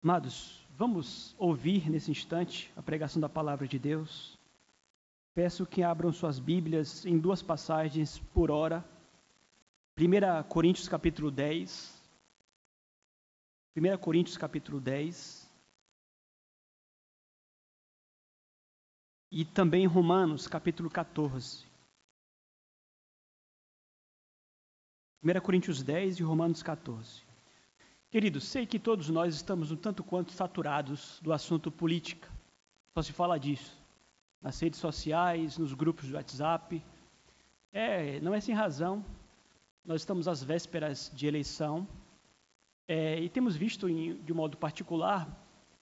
Amados, 0.00 0.64
vamos 0.76 1.34
ouvir 1.36 1.90
nesse 1.90 2.08
instante 2.12 2.72
a 2.76 2.82
pregação 2.82 3.20
da 3.20 3.28
palavra 3.28 3.66
de 3.66 3.80
Deus. 3.80 4.38
Peço 5.34 5.66
que 5.66 5.82
abram 5.82 6.12
suas 6.12 6.38
Bíblias 6.38 7.04
em 7.04 7.18
duas 7.18 7.42
passagens 7.42 8.20
por 8.32 8.48
hora. 8.48 8.84
1 9.98 10.48
Coríntios 10.48 10.88
capítulo 10.88 11.32
10. 11.32 12.00
1 13.76 13.98
Coríntios 13.98 14.36
capítulo 14.36 14.80
10. 14.80 15.50
E 19.32 19.44
também 19.44 19.84
Romanos 19.84 20.46
capítulo 20.46 20.88
14. 20.88 21.66
1 25.24 25.40
Coríntios 25.40 25.82
10 25.82 26.20
e 26.20 26.22
Romanos 26.22 26.62
14. 26.62 27.27
Queridos, 28.10 28.44
sei 28.44 28.64
que 28.64 28.78
todos 28.78 29.10
nós 29.10 29.34
estamos 29.34 29.70
um 29.70 29.76
tanto 29.76 30.02
quanto 30.02 30.32
saturados 30.32 31.20
do 31.22 31.30
assunto 31.30 31.70
política. 31.70 32.26
Só 32.94 33.02
se 33.02 33.12
fala 33.12 33.38
disso. 33.38 33.78
Nas 34.40 34.58
redes 34.58 34.80
sociais, 34.80 35.58
nos 35.58 35.74
grupos 35.74 36.08
do 36.08 36.14
WhatsApp. 36.14 36.82
É, 37.70 38.18
não 38.20 38.32
é 38.32 38.40
sem 38.40 38.54
razão. 38.54 39.04
Nós 39.84 40.00
estamos 40.00 40.26
às 40.26 40.42
vésperas 40.42 41.12
de 41.14 41.26
eleição 41.26 41.86
é, 42.88 43.20
e 43.20 43.28
temos 43.28 43.54
visto, 43.54 43.86
em, 43.86 44.14
de 44.22 44.32
um 44.32 44.36
modo 44.36 44.56
particular, 44.56 45.28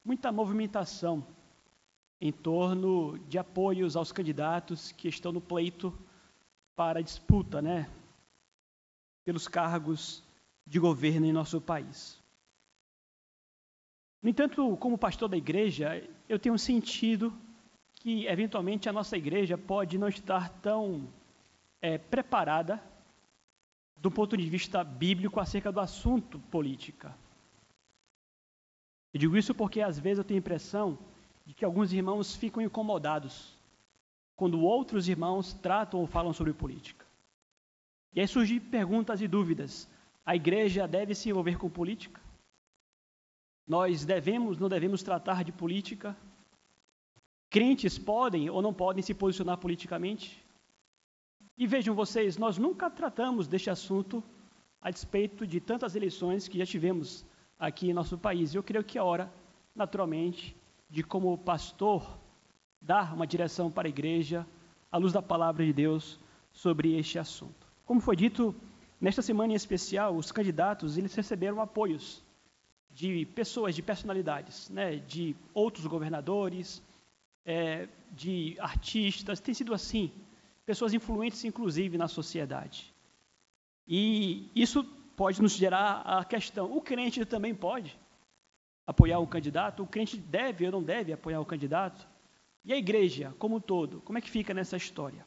muita 0.05 0.33
movimentação 0.33 1.24
em 2.20 2.33
torno 2.33 3.20
de 3.28 3.38
apoios 3.38 3.95
aos 3.95 4.11
candidatos 4.11 4.91
que 4.91 5.06
estão 5.06 5.30
no 5.30 5.41
pleito 5.41 5.97
para 6.74 7.00
disputa, 7.00 7.62
né, 7.62 7.88
pelos 9.24 9.47
cargos 9.47 10.24
de 10.66 10.80
governo 10.80 11.27
em 11.27 11.33
nosso 11.33 11.61
país. 11.61 12.20
No 14.23 14.30
entanto, 14.30 14.77
como 14.79 14.98
pastor 14.98 15.29
da 15.29 15.37
igreja, 15.37 16.02
eu 16.29 16.38
tenho 16.38 16.59
sentido 16.59 17.33
que, 17.95 18.27
eventualmente, 18.27 18.89
a 18.89 18.92
nossa 18.92 19.17
igreja 19.17 19.56
pode 19.56 19.98
não 19.98 20.08
estar 20.08 20.48
tão 20.61 21.08
é, 21.81 21.98
preparada 21.98 22.83
do 23.97 24.11
ponto 24.11 24.36
de 24.36 24.48
vista 24.48 24.84
bíblico 24.84 25.41
acerca 25.41 25.73
do 25.73 25.81
assunto 25.81 26.39
política. 26.39 27.17
Eu 29.12 29.20
digo 29.20 29.36
isso 29.36 29.55
porque, 29.55 29.81
às 29.81 29.98
vezes, 29.98 30.19
eu 30.19 30.25
tenho 30.25 30.39
a 30.39 30.45
impressão 30.45 30.98
de 31.45 31.55
que 31.55 31.64
alguns 31.64 31.92
irmãos 31.92 32.34
ficam 32.34 32.62
incomodados 32.62 33.56
quando 34.34 34.61
outros 34.61 35.08
irmãos 35.08 35.55
tratam 35.55 36.01
ou 36.01 36.06
falam 36.06 36.33
sobre 36.33 36.53
política. 36.53 37.06
E 38.12 38.20
aí 38.20 38.28
surgem 38.28 38.61
perguntas 38.61 39.20
e 39.23 39.28
dúvidas. 39.28 39.89
A 40.25 40.36
igreja 40.36 40.86
deve 40.86 41.14
se 41.14 41.30
envolver 41.30 41.56
com 41.56 41.70
política? 41.70 42.20
Nós 43.67 44.05
devemos, 44.05 44.59
não 44.59 44.69
devemos 44.69 45.03
tratar 45.03 45.42
de 45.42 45.53
política? 45.53 46.17
Crentes 47.50 47.98
podem 47.98 48.48
ou 48.48 48.62
não 48.62 48.73
podem 48.73 49.03
se 49.03 49.14
posicionar 49.14 49.58
politicamente? 49.58 50.45
E 51.58 51.67
vejam 51.67 51.95
vocês, 51.95 52.36
nós 52.36 52.58
nunca 52.58 52.91
tratamos 52.91 53.48
deste 53.48 53.70
assunto 53.70 54.23
a 54.81 54.91
despeito 54.91 55.47
de 55.47 55.61
tantas 55.61 55.97
eleições 55.97 56.47
que 56.47 56.58
já 56.58 56.67
tivemos 56.67 57.25
aqui 57.58 57.91
em 57.91 57.95
nosso 57.95 58.17
país. 58.17 58.55
Eu 58.55 58.62
creio 58.62 58.84
que 58.84 58.98
é 58.98 59.03
hora, 59.03 59.33
naturalmente, 59.75 60.56
de 60.89 61.03
como 61.03 61.36
pastor 61.39 62.06
dar 62.80 63.14
uma 63.14 63.27
direção 63.27 63.70
para 63.70 63.89
a 63.89 63.91
igreja 63.91 64.47
à 64.92 64.98
luz 64.98 65.12
da 65.12 65.23
palavra 65.23 65.64
de 65.64 65.73
Deus 65.73 66.20
sobre 66.53 66.97
este 66.97 67.19
assunto. 67.19 67.67
Como 67.84 68.01
foi 68.01 68.14
dito, 68.14 68.55
Nesta 68.98 69.20
semana 69.20 69.53
em 69.53 69.56
especial, 69.56 70.17
os 70.17 70.33
candidatos 70.33 70.97
eles 70.97 71.14
receberam 71.14 71.61
apoios 71.61 72.25
de 72.97 73.27
pessoas, 73.27 73.75
de 73.75 73.83
personalidades, 73.83 74.70
né, 74.70 74.97
de 74.97 75.36
outros 75.52 75.86
governadores, 75.86 76.83
é, 77.44 77.89
de 78.11 78.56
artistas, 78.58 79.39
tem 79.39 79.52
sido 79.52 79.75
assim, 79.75 80.11
pessoas 80.64 80.94
influentes 80.94 81.44
inclusive 81.44 81.98
na 81.98 82.08
sociedade. 82.08 82.90
E 83.86 84.51
isso 84.57 84.83
pode 85.14 85.42
nos 85.42 85.52
gerar 85.52 86.01
a 86.01 86.24
questão: 86.24 86.74
o 86.74 86.80
crente 86.80 87.23
também 87.27 87.55
pode 87.55 87.95
apoiar 88.86 89.18
o 89.18 89.27
candidato? 89.27 89.83
O 89.83 89.86
crente 89.86 90.17
deve 90.17 90.64
ou 90.64 90.73
não 90.73 90.83
deve 90.83 91.13
apoiar 91.13 91.39
o 91.39 91.45
candidato? 91.45 92.08
E 92.64 92.73
a 92.73 92.78
igreja, 92.78 93.34
como 93.39 93.57
um 93.57 93.61
todo, 93.61 94.01
como 94.07 94.17
é 94.17 94.23
que 94.23 94.30
fica 94.30 94.55
nessa 94.55 94.78
história? 94.78 95.23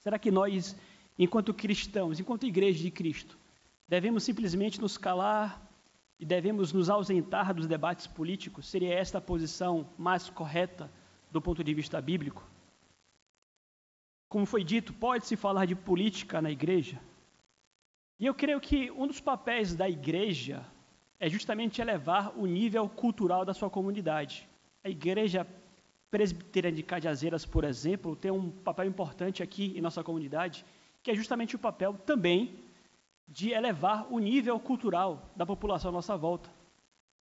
Será 0.00 0.18
que 0.18 0.32
nós 0.32 0.76
enquanto 1.16 1.54
cristãos, 1.54 2.18
enquanto 2.18 2.46
igreja 2.46 2.82
de 2.82 2.90
Cristo, 2.90 3.38
devemos 3.86 4.24
simplesmente 4.24 4.80
nos 4.80 4.98
calar 4.98 5.69
e 6.20 6.24
devemos 6.26 6.72
nos 6.72 6.90
ausentar 6.90 7.54
dos 7.54 7.66
debates 7.66 8.06
políticos? 8.06 8.68
Seria 8.68 8.94
esta 8.94 9.18
a 9.18 9.22
posição 9.22 9.88
mais 9.96 10.28
correta 10.28 10.90
do 11.32 11.40
ponto 11.40 11.64
de 11.64 11.72
vista 11.72 12.00
bíblico? 12.00 12.46
Como 14.28 14.44
foi 14.44 14.62
dito, 14.62 14.92
pode-se 14.92 15.34
falar 15.34 15.64
de 15.64 15.74
política 15.74 16.42
na 16.42 16.50
igreja? 16.50 17.00
E 18.20 18.26
eu 18.26 18.34
creio 18.34 18.60
que 18.60 18.90
um 18.90 19.06
dos 19.06 19.18
papéis 19.18 19.74
da 19.74 19.88
igreja 19.88 20.64
é 21.18 21.28
justamente 21.28 21.80
elevar 21.80 22.38
o 22.38 22.46
nível 22.46 22.88
cultural 22.88 23.44
da 23.44 23.54
sua 23.54 23.70
comunidade. 23.70 24.46
A 24.84 24.90
igreja 24.90 25.46
presbiteriana 26.10 26.76
de 26.76 26.82
Cajazeiras, 26.82 27.46
por 27.46 27.64
exemplo, 27.64 28.14
tem 28.14 28.30
um 28.30 28.50
papel 28.50 28.84
importante 28.84 29.42
aqui 29.42 29.72
em 29.76 29.80
nossa 29.80 30.04
comunidade 30.04 30.64
que 31.02 31.10
é 31.10 31.14
justamente 31.14 31.56
o 31.56 31.58
papel 31.58 31.94
também 31.94 32.58
de 33.30 33.50
elevar 33.50 34.12
o 34.12 34.18
nível 34.18 34.58
cultural 34.58 35.30
da 35.36 35.46
população 35.46 35.90
à 35.90 35.92
nossa 35.92 36.16
volta. 36.16 36.50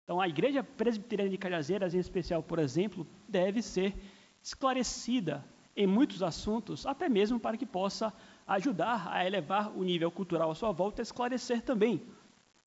Então, 0.05 0.21
a 0.21 0.29
Igreja 0.29 0.63
Presbiteriana 0.63 1.31
de 1.31 1.37
Calhazeiras, 1.37 1.93
em 1.93 1.99
especial, 1.99 2.41
por 2.41 2.61
exemplo, 2.61 3.05
deve 3.29 3.61
ser 3.61 3.93
esclarecida 4.41 5.45
em 5.77 5.85
muitos 5.85 6.23
assuntos, 6.23 6.87
até 6.87 7.09
mesmo 7.09 7.41
para 7.41 7.57
que 7.57 7.67
possa 7.67 8.15
ajudar 8.47 9.09
a 9.13 9.27
elevar 9.27 9.77
o 9.77 9.83
nível 9.83 10.11
cultural 10.11 10.53
à 10.53 10.55
sua 10.55 10.71
volta 10.71 11.01
e 11.01 11.03
esclarecer 11.03 11.61
também 11.61 12.01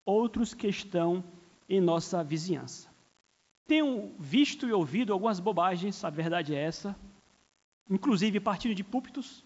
outros 0.06 0.54
que 0.54 0.68
estão 0.68 1.24
em 1.70 1.80
nossa 1.80 2.22
vizinhança. 2.22 2.90
Tenho 3.66 4.14
visto 4.20 4.68
e 4.68 4.74
ouvido 4.74 5.14
algumas 5.14 5.40
bobagens, 5.40 6.04
a 6.04 6.10
verdade 6.10 6.54
é 6.54 6.62
essa, 6.62 6.94
inclusive 7.90 8.42
partindo 8.42 8.76
de 8.76 8.84
púlpitos, 8.84 9.46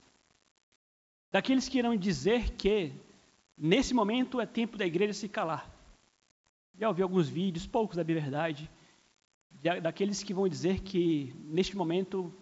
daqueles 1.32 1.70
que 1.70 1.78
irão 1.78 1.96
dizer 1.96 2.52
que 2.56 2.92
nesse 3.58 3.94
momento 3.94 4.40
é 4.40 4.46
tempo 4.46 4.78
da 4.78 4.86
igreja 4.86 5.14
se 5.14 5.30
calar. 5.30 5.70
Já 6.76 6.88
ouvi 6.88 7.02
alguns 7.02 7.30
vídeos, 7.30 7.68
poucos 7.68 7.96
da 7.96 8.04
verdade, 8.04 8.70
daqueles 9.82 10.24
que 10.24 10.34
vão 10.34 10.48
dizer 10.48 10.82
que 10.82 11.34
neste 11.46 11.78
momento, 11.78 12.34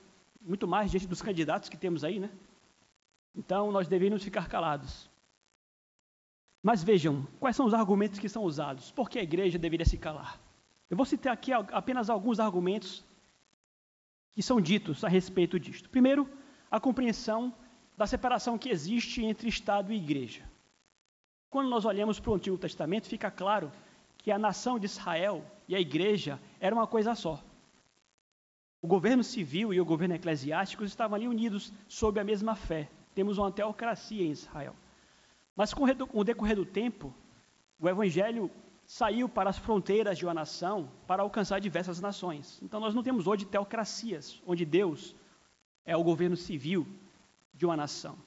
muito 0.42 0.68
mais 0.68 0.90
diante 0.90 1.08
dos 1.08 1.22
candidatos 1.22 1.70
que 1.70 1.78
temos 1.78 2.04
aí, 2.04 2.20
né? 2.20 2.30
Então 3.36 3.72
nós 3.72 3.88
deveríamos 3.88 4.24
ficar 4.24 4.48
calados. 4.48 5.10
Mas 6.64 6.84
vejam, 6.84 7.28
quais 7.40 7.56
são 7.56 7.66
os 7.66 7.74
argumentos 7.74 8.20
que 8.20 8.30
são 8.30 8.44
usados? 8.44 8.92
Por 8.92 9.10
que 9.10 9.20
a 9.20 9.24
igreja 9.24 9.58
deveria 9.58 9.86
se 9.86 9.98
calar? 9.98 10.40
Eu 10.90 10.98
vou 10.98 11.06
citar 11.06 11.34
aqui 11.34 11.52
apenas 11.54 12.10
alguns 12.10 12.40
argumentos 12.40 13.04
que 14.32 14.44
são 14.44 14.62
ditos 14.62 15.04
a 15.04 15.08
respeito 15.08 15.60
disto. 15.60 15.90
Primeiro, 15.90 16.30
a 16.70 16.80
compreensão 16.80 17.54
da 17.98 18.06
separação 18.06 18.58
que 18.58 18.70
existe 18.70 19.24
entre 19.24 19.50
Estado 19.50 19.92
e 19.92 19.98
Igreja. 19.98 20.50
Quando 21.52 21.70
nós 21.70 21.84
olhamos 21.84 22.18
para 22.18 22.32
o 22.32 22.36
Antigo 22.36 22.58
Testamento, 22.58 23.10
fica 23.10 23.30
claro 23.30 23.70
que 24.18 24.32
a 24.32 24.40
nação 24.40 24.80
de 24.80 24.86
Israel 24.86 25.44
e 25.68 25.76
a 25.76 25.80
Igreja 25.82 26.40
eram 26.62 26.78
uma 26.78 26.88
coisa 26.88 27.14
só. 27.14 27.44
O 28.82 28.88
governo 28.88 29.22
civil 29.22 29.74
e 29.74 29.82
o 29.82 29.84
governo 29.84 30.16
eclesiástico 30.16 30.86
estavam 30.86 31.18
ali 31.18 31.28
unidos 31.28 31.74
sob 31.90 32.22
a 32.22 32.24
mesma 32.24 32.56
fé. 32.56 32.90
Temos 33.14 33.38
uma 33.38 33.52
teocracia 33.52 34.26
em 34.26 34.32
Israel. 34.32 34.74
Mas 35.54 35.74
com 35.74 35.84
o 36.14 36.24
decorrer 36.24 36.56
do 36.56 36.66
tempo, 36.66 37.14
o 37.78 37.90
evangelho 37.90 38.50
saiu 38.86 39.28
para 39.28 39.50
as 39.50 39.58
fronteiras 39.58 40.18
de 40.18 40.26
uma 40.26 40.34
nação 40.34 40.90
para 41.06 41.22
alcançar 41.22 41.60
diversas 41.60 42.00
nações. 42.00 42.62
Então 42.64 42.80
nós 42.80 42.96
não 42.96 43.04
temos 43.04 43.28
hoje 43.28 43.44
teocracias, 43.44 44.42
onde 44.48 44.64
Deus 44.64 45.14
é 45.86 45.98
o 45.98 46.04
governo 46.04 46.38
civil 46.38 46.88
de 47.54 47.66
uma 47.66 47.76
nação. 47.76 48.18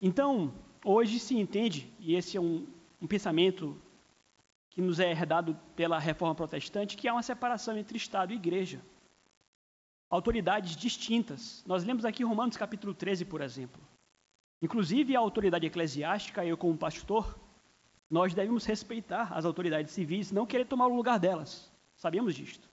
Então, 0.00 0.52
hoje 0.86 1.18
se 1.18 1.36
entende, 1.36 1.92
e 1.98 2.14
esse 2.14 2.36
é 2.36 2.40
um, 2.40 2.64
um 3.02 3.06
pensamento 3.08 3.76
que 4.70 4.80
nos 4.80 5.00
é 5.00 5.10
herdado 5.10 5.58
pela 5.74 5.98
reforma 5.98 6.34
protestante, 6.34 6.96
que 6.96 7.08
há 7.08 7.12
uma 7.12 7.22
separação 7.22 7.76
entre 7.76 7.96
Estado 7.96 8.32
e 8.32 8.36
Igreja. 8.36 8.80
Autoridades 10.08 10.76
distintas. 10.76 11.64
Nós 11.66 11.82
lemos 11.82 12.04
aqui 12.04 12.22
Romanos 12.22 12.56
capítulo 12.56 12.94
13, 12.94 13.24
por 13.24 13.40
exemplo. 13.40 13.82
Inclusive 14.62 15.16
a 15.16 15.18
autoridade 15.18 15.66
eclesiástica, 15.66 16.44
eu 16.44 16.56
como 16.56 16.78
pastor, 16.78 17.36
nós 18.08 18.32
devemos 18.32 18.64
respeitar 18.64 19.32
as 19.32 19.44
autoridades 19.44 19.92
civis, 19.92 20.30
não 20.30 20.46
querer 20.46 20.66
tomar 20.66 20.86
o 20.86 20.94
lugar 20.94 21.18
delas. 21.18 21.68
Sabemos 21.96 22.34
disto. 22.34 22.68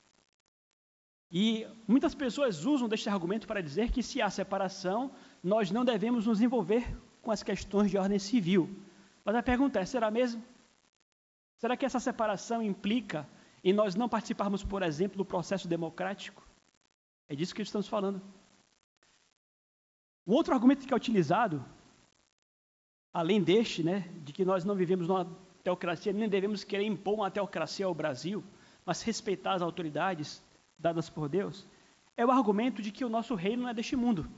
E 1.32 1.66
muitas 1.88 2.14
pessoas 2.14 2.64
usam 2.64 2.88
deste 2.88 3.10
argumento 3.10 3.48
para 3.48 3.62
dizer 3.62 3.92
que 3.92 4.04
se 4.04 4.22
há 4.22 4.30
separação, 4.30 5.12
nós 5.44 5.72
não 5.72 5.84
devemos 5.84 6.28
nos 6.28 6.42
envolver 6.42 6.96
com 7.24 7.32
as 7.32 7.42
questões 7.42 7.90
de 7.90 7.98
ordem 7.98 8.20
civil. 8.20 8.70
Mas 9.26 9.36
a 9.36 9.42
pergunta 9.42 9.80
é: 9.80 9.86
será 9.86 10.12
mesmo? 10.12 10.44
Será 11.58 11.76
que 11.76 11.86
essa 11.86 12.00
separação 12.00 12.62
implica 12.62 13.28
em 13.64 13.74
nós 13.74 13.96
não 13.96 14.10
participarmos, 14.10 14.64
por 14.64 14.84
exemplo, 14.84 15.18
do 15.18 15.26
processo 15.26 15.68
democrático? 15.68 16.46
É 17.28 17.36
disso 17.36 17.56
que 17.56 17.62
estamos 17.62 17.88
falando. 17.88 18.22
O 20.26 20.34
outro 20.34 20.54
argumento 20.54 20.86
que 20.86 20.94
é 20.94 20.98
utilizado, 20.98 21.66
além 23.14 23.42
deste, 23.42 23.82
né, 23.82 24.02
de 24.24 24.34
que 24.34 24.46
nós 24.46 24.66
não 24.66 24.76
vivemos 24.76 25.08
numa 25.08 25.26
teocracia, 25.64 26.12
nem 26.12 26.28
devemos 26.28 26.64
querer 26.64 26.86
impor 26.86 27.16
uma 27.16 27.32
teocracia 27.32 27.86
ao 27.86 27.96
Brasil, 27.96 28.44
mas 28.86 29.02
respeitar 29.02 29.54
as 29.54 29.62
autoridades 29.62 30.44
dadas 30.78 31.10
por 31.10 31.30
Deus, 31.30 31.66
é 32.18 32.26
o 32.26 32.32
argumento 32.32 32.82
de 32.82 32.92
que 32.92 33.06
o 33.06 33.10
nosso 33.10 33.36
reino 33.36 33.64
não 33.64 33.70
é 33.70 33.74
deste 33.74 33.96
mundo. 33.96 34.30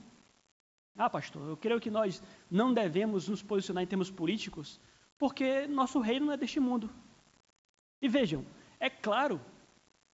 Ah, 0.97 1.09
pastor, 1.09 1.47
eu 1.50 1.57
creio 1.57 1.80
que 1.80 1.92
nós 1.92 2.24
não 2.50 2.74
devemos 2.74 3.27
nos 3.27 3.44
posicionar 3.44 3.83
em 3.83 3.88
termos 3.88 4.09
políticos, 4.09 4.80
porque 5.18 5.68
nosso 5.68 6.00
reino 6.00 6.27
não 6.27 6.33
é 6.33 6.38
deste 6.38 6.59
mundo. 6.59 6.89
E 8.01 8.07
vejam, 8.07 8.45
é 8.80 8.89
claro, 8.89 9.42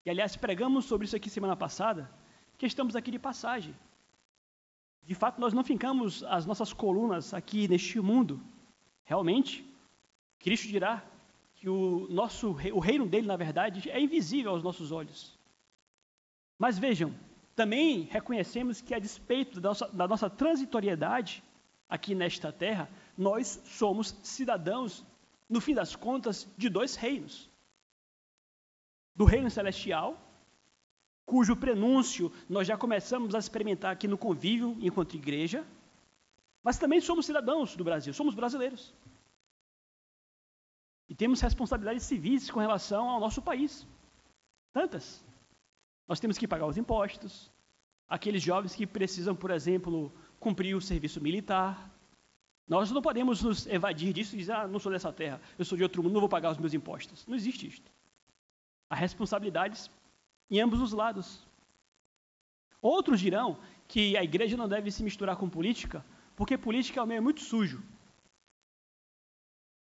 e 0.03 0.09
aliás 0.09 0.35
pregamos 0.35 0.85
sobre 0.85 1.05
isso 1.05 1.15
aqui 1.15 1.29
semana 1.29 1.55
passada, 1.55 2.09
que 2.57 2.65
estamos 2.65 2.95
aqui 2.95 3.11
de 3.11 3.19
passagem. 3.19 3.75
De 5.03 5.13
fato, 5.13 5.39
nós 5.39 5.53
não 5.53 5.63
ficamos 5.63 6.23
as 6.23 6.45
nossas 6.45 6.73
colunas 6.73 7.33
aqui 7.33 7.67
neste 7.67 7.99
mundo. 7.99 8.41
Realmente, 9.03 9.65
Cristo 10.39 10.67
dirá 10.67 11.03
que 11.55 11.69
o 11.69 12.07
nosso 12.09 12.49
o 12.49 12.79
reino 12.79 13.07
dele, 13.07 13.27
na 13.27 13.35
verdade, 13.35 13.89
é 13.89 13.99
invisível 13.99 14.51
aos 14.51 14.63
nossos 14.63 14.91
olhos. 14.91 15.37
Mas 16.57 16.77
vejam, 16.77 17.13
também 17.55 18.03
reconhecemos 18.03 18.81
que, 18.81 18.93
a 18.93 18.99
despeito 18.99 19.59
da 19.59 19.69
nossa, 19.69 19.87
da 19.89 20.07
nossa 20.07 20.29
transitoriedade 20.29 21.43
aqui 21.89 22.15
nesta 22.15 22.51
terra, 22.51 22.89
nós 23.17 23.61
somos 23.65 24.15
cidadãos, 24.23 25.05
no 25.49 25.59
fim 25.59 25.73
das 25.73 25.95
contas, 25.95 26.47
de 26.57 26.69
dois 26.69 26.95
reinos: 26.95 27.49
do 29.15 29.25
reino 29.25 29.49
celestial, 29.51 30.17
cujo 31.25 31.55
prenúncio 31.55 32.31
nós 32.49 32.67
já 32.67 32.77
começamos 32.77 33.35
a 33.35 33.39
experimentar 33.39 33.91
aqui 33.91 34.07
no 34.07 34.17
convívio 34.17 34.77
enquanto 34.79 35.15
igreja, 35.15 35.65
mas 36.63 36.77
também 36.77 37.01
somos 37.01 37.25
cidadãos 37.25 37.75
do 37.75 37.83
Brasil, 37.83 38.13
somos 38.13 38.33
brasileiros. 38.33 38.93
E 41.09 41.15
temos 41.15 41.41
responsabilidades 41.41 42.03
civis 42.03 42.49
com 42.49 42.61
relação 42.61 43.09
ao 43.09 43.19
nosso 43.19 43.41
país. 43.41 43.85
Tantas. 44.71 45.21
Nós 46.11 46.19
temos 46.19 46.37
que 46.37 46.45
pagar 46.45 46.65
os 46.65 46.75
impostos. 46.75 47.49
Aqueles 48.05 48.43
jovens 48.43 48.75
que 48.75 48.85
precisam, 48.85 49.33
por 49.33 49.49
exemplo, 49.49 50.11
cumprir 50.41 50.75
o 50.75 50.81
serviço 50.81 51.21
militar. 51.21 51.89
Nós 52.67 52.91
não 52.91 53.01
podemos 53.01 53.41
nos 53.41 53.65
evadir 53.65 54.11
disso 54.11 54.35
e 54.35 54.39
dizer, 54.39 54.51
ah, 54.51 54.67
não 54.67 54.77
sou 54.77 54.91
dessa 54.91 55.13
terra, 55.13 55.39
eu 55.57 55.63
sou 55.63 55.77
de 55.77 55.83
outro 55.83 56.03
mundo, 56.03 56.11
não 56.11 56.19
vou 56.19 56.27
pagar 56.27 56.51
os 56.51 56.57
meus 56.57 56.73
impostos. 56.73 57.25
Não 57.25 57.33
existe 57.33 57.65
isto. 57.65 57.89
Há 58.89 58.95
responsabilidades 58.95 59.89
em 60.49 60.59
ambos 60.59 60.81
os 60.81 60.91
lados. 60.91 61.47
Outros 62.81 63.21
dirão 63.21 63.57
que 63.87 64.17
a 64.17 64.23
igreja 64.25 64.57
não 64.57 64.67
deve 64.67 64.91
se 64.91 65.03
misturar 65.03 65.37
com 65.37 65.49
política, 65.49 66.05
porque 66.35 66.57
política 66.57 66.99
é 66.99 67.03
um 67.03 67.07
meio 67.07 67.23
muito 67.23 67.39
sujo. 67.39 67.81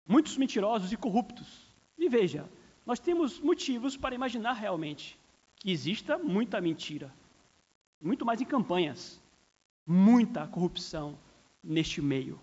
Muitos 0.05 0.37
mentirosos 0.37 0.91
e 0.91 0.95
corruptos. 0.95 1.73
E 1.97 2.07
veja, 2.07 2.47
nós 2.85 2.99
temos 2.99 3.39
motivos 3.39 3.97
para 3.97 4.13
imaginar 4.13 4.53
realmente 4.53 5.18
que 5.59 5.71
exista 5.71 6.17
muita 6.17 6.61
mentira, 6.61 7.13
muito 8.01 8.25
mais 8.25 8.39
em 8.39 8.45
campanhas, 8.45 9.21
muita 9.85 10.47
corrupção 10.47 11.17
neste 11.61 12.01
meio. 12.01 12.39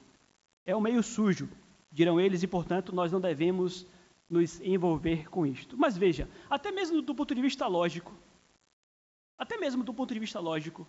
É 0.67 0.77
um 0.77 0.81
meio 0.81 1.03
sujo, 1.03 1.49
dirão 1.91 2.21
eles, 2.21 2.43
e 2.43 2.47
portanto 2.47 2.95
nós 2.95 3.11
não 3.11 3.21
devemos 3.21 3.87
nos 4.29 4.61
envolver 4.61 5.31
com 5.31 5.47
isto. 5.47 5.77
Mas 5.79 5.97
veja, 5.97 6.29
até 6.51 6.71
mesmo 6.71 7.01
do 7.01 7.15
ponto 7.15 7.35
de 7.35 7.41
vista 7.41 7.67
lógico, 7.67 8.13
até 9.39 9.57
mesmo 9.57 9.83
do 9.83 9.95
ponto 9.95 10.13
de 10.13 10.21
vista 10.21 10.39
lógico, 10.39 10.87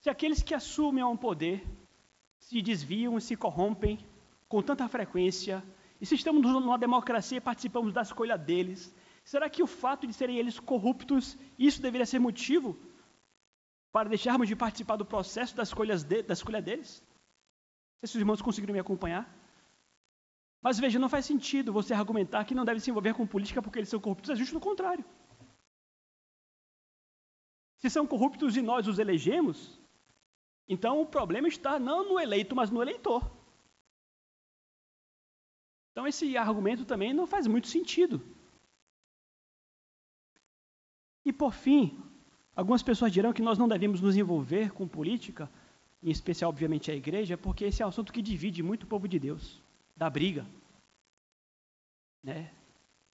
se 0.00 0.10
aqueles 0.10 0.42
que 0.42 0.54
assumem 0.54 1.04
um 1.04 1.16
poder 1.16 1.64
se 2.38 2.60
desviam 2.62 3.16
e 3.18 3.20
se 3.20 3.36
corrompem 3.36 3.98
com 4.48 4.62
tanta 4.62 4.88
frequência, 4.88 5.62
e 6.00 6.06
se 6.06 6.14
estamos 6.14 6.42
numa 6.42 6.78
democracia 6.78 7.38
e 7.38 7.40
participamos 7.40 7.92
da 7.92 8.02
escolha 8.02 8.38
deles, 8.38 8.94
Será 9.28 9.50
que 9.50 9.62
o 9.62 9.66
fato 9.66 10.06
de 10.06 10.14
serem 10.14 10.38
eles 10.38 10.58
corruptos, 10.58 11.36
isso 11.58 11.82
deveria 11.82 12.06
ser 12.06 12.18
motivo 12.18 12.78
para 13.92 14.08
deixarmos 14.08 14.48
de 14.48 14.56
participar 14.56 14.96
do 14.96 15.04
processo 15.04 15.54
das 15.54 15.68
escolhas 15.68 16.02
de, 16.02 16.22
da 16.22 16.32
escolha 16.32 16.62
deles? 16.62 17.04
Se 18.02 18.16
os 18.16 18.22
irmãos 18.22 18.40
conseguiram 18.40 18.72
me 18.72 18.80
acompanhar. 18.80 19.28
Mas 20.62 20.78
veja, 20.78 20.98
não 20.98 21.10
faz 21.10 21.26
sentido 21.26 21.74
você 21.74 21.92
argumentar 21.92 22.42
que 22.46 22.54
não 22.54 22.64
deve 22.64 22.80
se 22.80 22.88
envolver 22.90 23.12
com 23.12 23.26
política 23.26 23.60
porque 23.60 23.78
eles 23.78 23.90
são 23.90 24.00
corruptos. 24.00 24.30
É 24.30 24.34
justo 24.34 24.56
o 24.56 24.60
contrário. 24.60 25.04
Se 27.76 27.90
são 27.90 28.06
corruptos 28.06 28.56
e 28.56 28.62
nós 28.62 28.88
os 28.88 28.98
elegemos, 28.98 29.78
então 30.66 31.02
o 31.02 31.06
problema 31.06 31.48
está 31.48 31.78
não 31.78 32.02
no 32.08 32.18
eleito, 32.18 32.56
mas 32.56 32.70
no 32.70 32.80
eleitor. 32.80 33.30
Então 35.92 36.06
esse 36.06 36.34
argumento 36.38 36.86
também 36.86 37.12
não 37.12 37.26
faz 37.26 37.46
muito 37.46 37.68
sentido. 37.68 38.37
E 41.28 41.32
por 41.32 41.52
fim, 41.52 41.94
algumas 42.56 42.82
pessoas 42.82 43.12
dirão 43.12 43.34
que 43.34 43.42
nós 43.42 43.58
não 43.58 43.68
devemos 43.68 44.00
nos 44.00 44.16
envolver 44.16 44.72
com 44.72 44.88
política, 44.88 45.46
em 46.02 46.10
especial, 46.10 46.48
obviamente, 46.48 46.90
a 46.90 46.94
igreja, 46.94 47.36
porque 47.36 47.66
esse 47.66 47.82
é 47.82 47.84
um 47.84 47.90
assunto 47.90 48.14
que 48.14 48.22
divide 48.22 48.62
muito 48.62 48.84
o 48.84 48.86
povo 48.86 49.06
de 49.06 49.18
Deus, 49.18 49.60
dá 49.94 50.08
briga. 50.08 50.46
Né? 52.24 52.50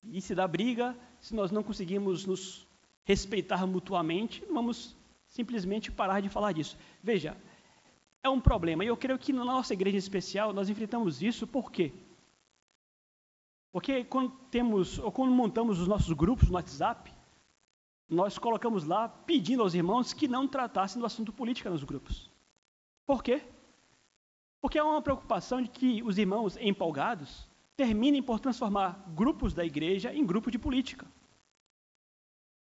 E 0.05 0.21
se 0.21 0.33
dá 0.33 0.47
briga, 0.47 0.97
se 1.21 1.35
nós 1.35 1.51
não 1.51 1.65
conseguimos 1.65 2.25
nos 2.25 2.65
respeitar 3.05 3.67
mutuamente, 3.67 4.45
vamos 4.49 4.97
simplesmente 5.27 5.91
parar 5.91 6.21
de 6.21 6.29
falar 6.29 6.53
disso. 6.53 6.79
Veja, 7.03 7.37
é 8.23 8.29
um 8.29 8.41
problema, 8.41 8.85
e 8.85 8.87
eu 8.87 8.97
creio 8.97 9.19
que 9.19 9.33
na 9.33 9.45
nossa 9.45 9.75
igreja 9.75 9.97
em 9.97 9.99
especial 9.99 10.53
nós 10.53 10.71
enfrentamos 10.71 11.21
isso, 11.21 11.49
por 11.49 11.73
quê? 11.73 11.93
Porque 13.73 14.05
quando 14.05 14.31
temos, 14.53 15.01
ou 15.01 15.11
quando 15.11 15.33
montamos 15.33 15.81
os 15.81 15.89
nossos 15.89 16.13
grupos 16.13 16.49
no 16.49 16.55
WhatsApp, 16.55 17.13
nós 18.09 18.39
colocamos 18.39 18.85
lá 18.85 19.09
pedindo 19.09 19.63
aos 19.63 19.75
irmãos 19.75 20.13
que 20.13 20.29
não 20.29 20.47
tratassem 20.47 21.01
do 21.01 21.07
assunto 21.07 21.33
política 21.33 21.71
nos 21.71 21.85
grupos. 21.85 22.31
Por 23.07 23.23
quê? 23.23 23.43
Porque 24.61 24.79
há 24.79 24.85
uma 24.85 25.03
preocupação 25.03 25.61
de 25.61 25.69
que 25.69 26.03
os 26.03 26.19
irmãos 26.19 26.57
empolgados 26.57 27.49
terminem 27.77 28.23
por 28.23 28.41
transformar 28.41 29.05
grupos 29.15 29.53
da 29.53 29.65
igreja 29.65 30.15
em 30.15 30.25
grupos 30.25 30.53
de 30.53 30.59
política. 30.59 31.07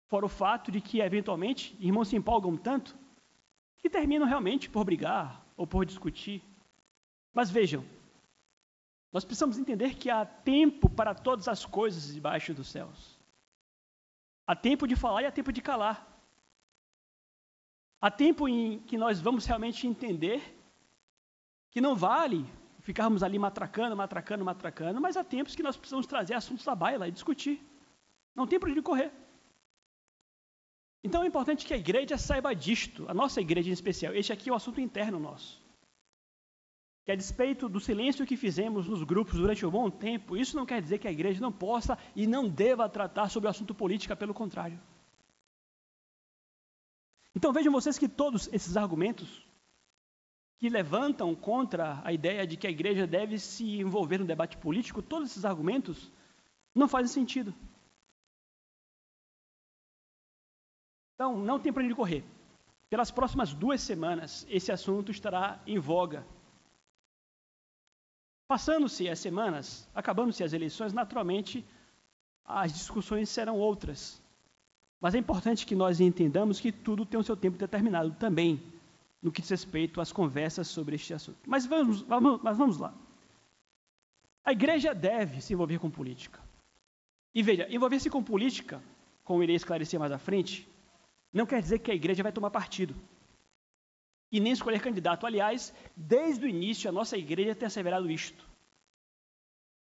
Fora 0.08 0.26
o 0.26 0.28
fato 0.28 0.70
de 0.70 0.80
que, 0.80 1.00
eventualmente, 1.00 1.76
irmãos 1.80 2.08
se 2.08 2.16
empolgam 2.16 2.56
tanto 2.56 2.96
que 3.78 3.90
terminam 3.90 4.26
realmente 4.26 4.70
por 4.70 4.84
brigar 4.84 5.44
ou 5.56 5.66
por 5.66 5.84
discutir. 5.84 6.42
Mas 7.32 7.50
vejam, 7.50 7.84
nós 9.12 9.24
precisamos 9.24 9.58
entender 9.58 9.94
que 9.94 10.08
há 10.08 10.24
tempo 10.24 10.88
para 10.88 11.14
todas 11.14 11.48
as 11.48 11.64
coisas 11.64 12.14
debaixo 12.14 12.54
dos 12.54 12.68
céus. 12.68 13.11
Há 14.46 14.56
tempo 14.56 14.86
de 14.86 14.96
falar 14.96 15.22
e 15.22 15.26
há 15.26 15.32
tempo 15.32 15.52
de 15.52 15.62
calar. 15.62 16.08
Há 18.00 18.10
tempo 18.10 18.48
em 18.48 18.80
que 18.80 18.98
nós 18.98 19.20
vamos 19.20 19.46
realmente 19.46 19.86
entender 19.86 20.40
que 21.70 21.80
não 21.80 21.94
vale 21.94 22.44
ficarmos 22.80 23.22
ali 23.22 23.38
matracando, 23.38 23.96
matracando, 23.96 24.44
matracando, 24.44 25.00
mas 25.00 25.16
há 25.16 25.22
tempos 25.22 25.54
que 25.54 25.62
nós 25.62 25.76
precisamos 25.76 26.06
trazer 26.06 26.34
assuntos 26.34 26.64
da 26.64 26.74
baila 26.74 27.06
e 27.06 27.12
discutir. 27.12 27.64
Não 28.34 28.46
tem 28.46 28.58
para 28.58 28.70
onde 28.70 28.82
correr. 28.82 29.12
Então 31.04 31.22
é 31.22 31.26
importante 31.26 31.64
que 31.64 31.74
a 31.74 31.76
igreja 31.76 32.18
saiba 32.18 32.54
disto, 32.54 33.08
a 33.08 33.14
nossa 33.14 33.40
igreja 33.40 33.70
em 33.70 33.72
especial. 33.72 34.12
Este 34.14 34.32
aqui 34.32 34.50
é 34.50 34.52
o 34.52 34.56
assunto 34.56 34.80
interno 34.80 35.20
nosso 35.20 35.61
que 37.04 37.10
a 37.10 37.16
despeito 37.16 37.68
do 37.68 37.80
silêncio 37.80 38.26
que 38.26 38.36
fizemos 38.36 38.86
nos 38.86 39.02
grupos 39.02 39.34
durante 39.34 39.66
um 39.66 39.70
bom 39.70 39.90
tempo, 39.90 40.36
isso 40.36 40.56
não 40.56 40.64
quer 40.64 40.80
dizer 40.80 40.98
que 40.98 41.08
a 41.08 41.12
igreja 41.12 41.40
não 41.40 41.50
possa 41.50 41.98
e 42.14 42.26
não 42.26 42.48
deva 42.48 42.88
tratar 42.88 43.28
sobre 43.28 43.48
o 43.48 43.50
assunto 43.50 43.74
política, 43.74 44.14
pelo 44.14 44.32
contrário. 44.32 44.80
Então 47.34 47.52
vejam 47.52 47.72
vocês 47.72 47.98
que 47.98 48.08
todos 48.08 48.48
esses 48.52 48.76
argumentos 48.76 49.44
que 50.58 50.68
levantam 50.68 51.34
contra 51.34 52.00
a 52.04 52.12
ideia 52.12 52.46
de 52.46 52.56
que 52.56 52.68
a 52.68 52.70
igreja 52.70 53.04
deve 53.04 53.36
se 53.36 53.80
envolver 53.80 54.18
no 54.18 54.24
debate 54.24 54.56
político, 54.56 55.02
todos 55.02 55.30
esses 55.30 55.44
argumentos 55.44 56.12
não 56.72 56.86
fazem 56.86 57.08
sentido. 57.08 57.52
Então, 61.14 61.36
não 61.36 61.58
tem 61.58 61.72
para 61.72 61.82
onde 61.82 61.94
correr. 61.94 62.24
Pelas 62.88 63.10
próximas 63.10 63.52
duas 63.52 63.80
semanas, 63.80 64.46
esse 64.48 64.70
assunto 64.70 65.10
estará 65.10 65.60
em 65.66 65.78
voga 65.78 66.24
Passando-se 68.52 69.08
as 69.08 69.18
semanas, 69.18 69.88
acabando-se 69.94 70.44
as 70.44 70.52
eleições, 70.52 70.92
naturalmente 70.92 71.64
as 72.44 72.70
discussões 72.70 73.30
serão 73.30 73.58
outras. 73.58 74.20
Mas 75.00 75.14
é 75.14 75.18
importante 75.18 75.64
que 75.64 75.74
nós 75.74 76.00
entendamos 76.00 76.60
que 76.60 76.70
tudo 76.70 77.06
tem 77.06 77.18
o 77.18 77.24
seu 77.24 77.34
tempo 77.34 77.56
determinado 77.56 78.10
também, 78.10 78.62
no 79.22 79.32
que 79.32 79.40
diz 79.40 79.48
respeito 79.48 80.02
às 80.02 80.12
conversas 80.12 80.68
sobre 80.68 80.96
este 80.96 81.14
assunto. 81.14 81.38
Mas 81.46 81.64
vamos, 81.64 82.02
vamos, 82.02 82.42
mas 82.42 82.58
vamos 82.58 82.76
lá. 82.76 82.92
A 84.44 84.52
igreja 84.52 84.94
deve 84.94 85.40
se 85.40 85.54
envolver 85.54 85.78
com 85.78 85.90
política. 85.90 86.38
E 87.34 87.42
veja, 87.42 87.66
envolver-se 87.70 88.10
com 88.10 88.22
política 88.22 88.82
como 89.24 89.42
irei 89.42 89.56
esclarecer 89.56 89.98
mais 89.98 90.12
à 90.12 90.18
frente, 90.18 90.68
não 91.32 91.46
quer 91.46 91.62
dizer 91.62 91.78
que 91.78 91.90
a 91.90 91.94
igreja 91.94 92.22
vai 92.22 92.32
tomar 92.32 92.50
partido 92.50 92.94
e 94.32 94.40
nem 94.40 94.52
escolher 94.52 94.80
candidato. 94.80 95.26
Aliás, 95.26 95.74
desde 95.94 96.46
o 96.46 96.48
início, 96.48 96.88
a 96.88 96.92
nossa 96.92 97.18
igreja 97.18 97.54
tem 97.54 97.66
asseverado 97.66 98.10
isto. 98.10 98.42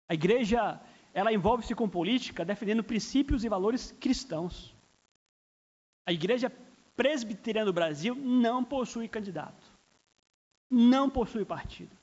A 0.07 0.13
igreja, 0.13 0.79
ela 1.15 1.33
envolve-se 1.33 1.75
com 1.75 1.89
política 1.89 2.45
defendendo 2.45 2.85
princípios 2.85 3.43
e 3.43 3.49
valores 3.49 3.93
cristãos. 3.99 4.77
A 6.07 6.13
igreja 6.13 6.53
presbiteriana 6.95 7.65
do 7.65 7.73
Brasil 7.73 8.15
não 8.15 8.63
possui 8.63 9.09
candidato. 9.09 9.73
Não 10.71 11.09
possui 11.09 11.47
partido. 11.47 11.97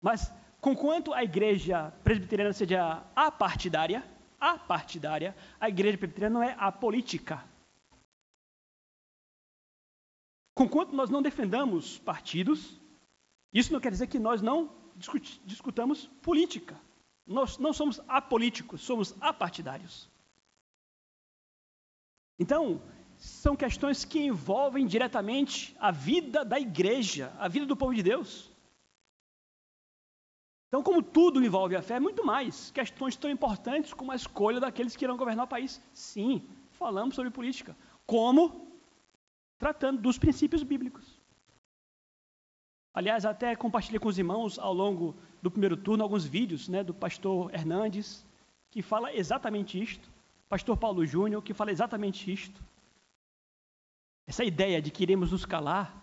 Mas, 0.00 0.32
conquanto 0.60 1.12
a 1.12 1.24
igreja 1.24 1.92
presbiteriana 2.04 2.52
seja 2.52 3.02
apartidária, 3.16 4.04
apartidária, 4.38 5.34
a 5.58 5.68
igreja 5.68 5.98
presbiteriana 5.98 6.38
não 6.38 6.42
é 6.48 6.54
apolítica. 6.56 7.42
Conquanto 10.56 10.96
nós 10.96 11.10
não 11.10 11.20
defendamos 11.20 11.98
partidos, 11.98 12.80
isso 13.52 13.74
não 13.74 13.78
quer 13.78 13.92
dizer 13.92 14.06
que 14.06 14.18
nós 14.18 14.40
não 14.40 14.74
discutamos 15.44 16.06
política. 16.22 16.80
Nós 17.26 17.58
não 17.58 17.74
somos 17.74 18.00
apolíticos, 18.08 18.80
somos 18.80 19.14
apartidários. 19.20 20.08
Então, 22.38 22.80
são 23.18 23.54
questões 23.54 24.06
que 24.06 24.18
envolvem 24.18 24.86
diretamente 24.86 25.76
a 25.78 25.90
vida 25.90 26.42
da 26.42 26.58
igreja, 26.58 27.34
a 27.38 27.48
vida 27.48 27.66
do 27.66 27.76
povo 27.76 27.94
de 27.94 28.02
Deus. 28.02 28.50
Então, 30.68 30.82
como 30.82 31.02
tudo 31.02 31.44
envolve 31.44 31.76
a 31.76 31.82
fé, 31.82 32.00
muito 32.00 32.24
mais. 32.24 32.70
Questões 32.70 33.14
tão 33.14 33.30
importantes 33.30 33.92
como 33.92 34.10
a 34.10 34.16
escolha 34.16 34.58
daqueles 34.58 34.96
que 34.96 35.04
irão 35.04 35.18
governar 35.18 35.44
o 35.44 35.48
país. 35.48 35.82
Sim, 35.92 36.48
falamos 36.70 37.14
sobre 37.14 37.30
política. 37.30 37.76
Como? 38.06 38.65
Tratando 39.58 40.00
dos 40.00 40.18
princípios 40.18 40.62
bíblicos. 40.62 41.20
Aliás, 42.92 43.26
até 43.26 43.54
compartilhei 43.54 43.98
com 43.98 44.08
os 44.08 44.18
irmãos 44.18 44.58
ao 44.58 44.72
longo 44.72 45.14
do 45.42 45.50
primeiro 45.50 45.76
turno 45.76 46.02
alguns 46.02 46.24
vídeos 46.24 46.68
né, 46.68 46.82
do 46.82 46.94
pastor 46.94 47.54
Hernandes, 47.54 48.24
que 48.70 48.80
fala 48.80 49.14
exatamente 49.14 49.80
isto. 49.80 50.10
Pastor 50.48 50.76
Paulo 50.76 51.04
Júnior, 51.04 51.42
que 51.42 51.52
fala 51.52 51.70
exatamente 51.70 52.32
isto. 52.32 52.62
Essa 54.26 54.44
ideia 54.44 54.80
de 54.80 54.90
que 54.90 55.02
iremos 55.02 55.30
nos 55.30 55.44
calar, 55.44 56.02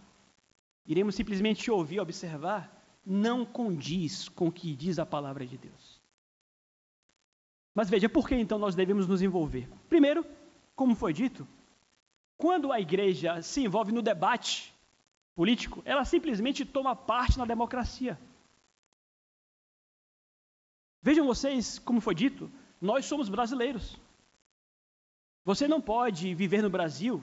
iremos 0.86 1.16
simplesmente 1.16 1.70
ouvir, 1.72 2.00
observar, 2.00 2.72
não 3.06 3.46
condiz 3.46 4.30
com 4.30 4.48
o 4.48 4.52
que 4.52 4.76
diz 4.76 5.00
a 5.00 5.06
palavra 5.06 5.46
de 5.46 5.58
Deus. 5.58 6.02
Mas 7.74 7.90
veja, 7.90 8.08
por 8.08 8.28
que 8.28 8.36
então 8.36 8.60
nós 8.60 8.76
devemos 8.76 9.08
nos 9.08 9.22
envolver? 9.22 9.68
Primeiro, 9.90 10.26
como 10.76 10.96
foi 10.96 11.12
dito, 11.12 11.48
quando 12.38 12.72
a 12.72 12.80
igreja 12.80 13.42
se 13.42 13.62
envolve 13.62 13.92
no 13.92 14.02
debate 14.02 14.74
político, 15.36 15.82
ela 15.86 16.06
simplesmente 16.06 16.66
toma 16.66 16.96
parte 16.96 17.38
na 17.38 17.46
democracia. 17.46 18.20
Vejam 21.02 21.26
vocês, 21.26 21.80
como 21.80 22.00
foi 22.00 22.16
dito, 22.16 22.50
nós 22.80 23.06
somos 23.06 23.30
brasileiros. 23.30 24.00
Você 25.44 25.68
não 25.68 25.82
pode 25.82 26.34
viver 26.34 26.62
no 26.62 26.70
Brasil 26.70 27.22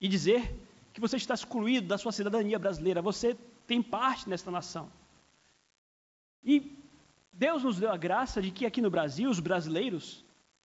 e 0.00 0.08
dizer 0.08 0.58
que 0.92 1.00
você 1.00 1.16
está 1.16 1.34
excluído 1.34 1.86
da 1.86 1.98
sua 1.98 2.12
cidadania 2.12 2.58
brasileira. 2.58 3.02
Você 3.02 3.36
tem 3.66 3.82
parte 3.82 4.28
nesta 4.28 4.50
nação. 4.50 4.90
E 6.42 6.76
Deus 7.32 7.62
nos 7.62 7.78
deu 7.78 7.90
a 7.90 7.96
graça 7.96 8.40
de 8.40 8.50
que 8.50 8.66
aqui 8.66 8.80
no 8.80 8.90
Brasil, 8.90 9.30
os 9.30 9.40
brasileiros, 9.40 10.24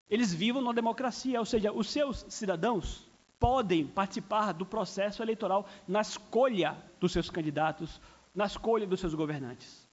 eles 0.09 0.33
vivam 0.33 0.61
numa 0.63 0.75
democracia, 0.75 1.39
ou 1.39 1.47
seja, 1.47 1.73
os 1.73 1.89
seus 1.89 2.25
cidadãos 2.29 3.04
podem 3.39 3.87
participar 3.87 4.53
do 4.53 4.65
processo 4.65 5.23
eleitoral 5.23 5.67
na 5.87 6.01
escolha 6.01 6.77
dos 6.99 7.13
seus 7.13 7.29
candidatos, 7.29 8.01
na 8.35 8.47
escolha 8.47 8.87
dos 8.87 9.01
seus 9.01 9.15
governantes. 9.15 9.89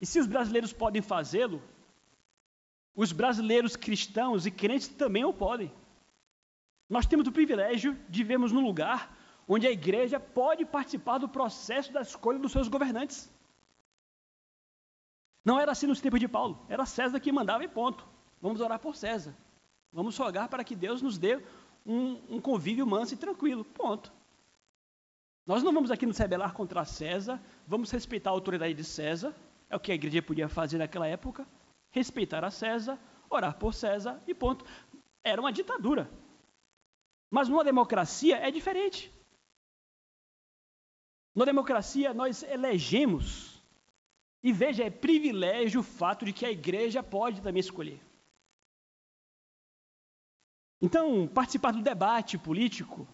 E 0.00 0.06
se 0.06 0.18
os 0.18 0.26
brasileiros 0.26 0.72
podem 0.72 1.00
fazê-lo, 1.00 1.62
os 2.94 3.12
brasileiros 3.12 3.76
cristãos 3.76 4.46
e 4.46 4.50
crentes 4.50 4.88
também 4.88 5.24
o 5.24 5.32
podem. 5.32 5.72
Nós 6.88 7.06
temos 7.06 7.26
o 7.26 7.32
privilégio 7.32 7.94
de 8.08 8.22
vivermos 8.22 8.52
num 8.52 8.64
lugar 8.64 9.14
onde 9.48 9.66
a 9.66 9.70
igreja 9.70 10.18
pode 10.18 10.64
participar 10.64 11.18
do 11.18 11.28
processo 11.28 11.92
da 11.92 12.00
escolha 12.00 12.38
dos 12.38 12.52
seus 12.52 12.68
governantes. 12.68 13.30
Não 15.44 15.60
era 15.60 15.70
assim 15.72 15.86
nos 15.86 16.00
tempos 16.00 16.18
de 16.18 16.26
Paulo, 16.26 16.64
era 16.68 16.84
César 16.84 17.20
que 17.20 17.30
mandava 17.30 17.62
e 17.62 17.68
ponto. 17.68 18.04
Vamos 18.40 18.60
orar 18.60 18.80
por 18.80 18.96
César. 18.96 19.34
Vamos 19.92 20.18
rogar 20.18 20.48
para 20.48 20.64
que 20.64 20.74
Deus 20.74 21.00
nos 21.00 21.16
dê 21.16 21.40
um, 21.86 22.36
um 22.36 22.40
convívio 22.40 22.86
manso 22.86 23.14
e 23.14 23.16
tranquilo. 23.16 23.64
Ponto. 23.64 24.12
Nós 25.46 25.62
não 25.62 25.72
vamos 25.72 25.90
aqui 25.90 26.04
nos 26.04 26.18
rebelar 26.18 26.52
contra 26.52 26.84
César, 26.84 27.40
vamos 27.66 27.90
respeitar 27.90 28.30
a 28.30 28.32
autoridade 28.32 28.74
de 28.74 28.82
César, 28.82 29.34
é 29.70 29.76
o 29.76 29.80
que 29.80 29.92
a 29.92 29.94
igreja 29.94 30.20
podia 30.20 30.48
fazer 30.48 30.78
naquela 30.78 31.06
época, 31.06 31.46
respeitar 31.90 32.44
a 32.44 32.50
César, 32.50 32.98
orar 33.30 33.56
por 33.56 33.72
César 33.72 34.20
e 34.26 34.34
ponto. 34.34 34.64
Era 35.22 35.40
uma 35.40 35.52
ditadura. 35.52 36.10
Mas 37.30 37.48
numa 37.48 37.62
democracia 37.62 38.36
é 38.38 38.50
diferente. 38.50 39.12
Na 41.34 41.44
democracia 41.44 42.12
nós 42.12 42.42
elegemos 42.42 43.62
e 44.42 44.52
veja, 44.52 44.84
é 44.84 44.90
privilégio 44.90 45.80
o 45.80 45.84
fato 45.84 46.24
de 46.24 46.32
que 46.32 46.46
a 46.46 46.50
igreja 46.50 47.02
pode 47.02 47.40
também 47.42 47.60
escolher. 47.60 48.00
Então, 50.86 51.26
participar 51.26 51.72
do 51.72 51.82
debate 51.82 52.38
político 52.38 53.08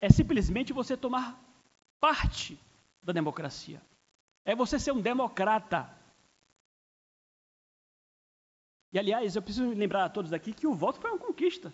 é 0.00 0.08
simplesmente 0.08 0.72
você 0.72 0.96
tomar 0.96 1.38
parte 2.00 2.58
da 3.02 3.12
democracia. 3.12 3.82
É 4.42 4.54
você 4.56 4.78
ser 4.78 4.92
um 4.92 5.00
democrata. 5.02 5.94
E, 8.90 8.98
aliás, 8.98 9.36
eu 9.36 9.42
preciso 9.42 9.68
lembrar 9.68 10.06
a 10.06 10.08
todos 10.08 10.32
aqui 10.32 10.50
que 10.54 10.66
o 10.66 10.72
voto 10.72 10.98
foi 10.98 11.10
uma 11.10 11.18
conquista. 11.18 11.70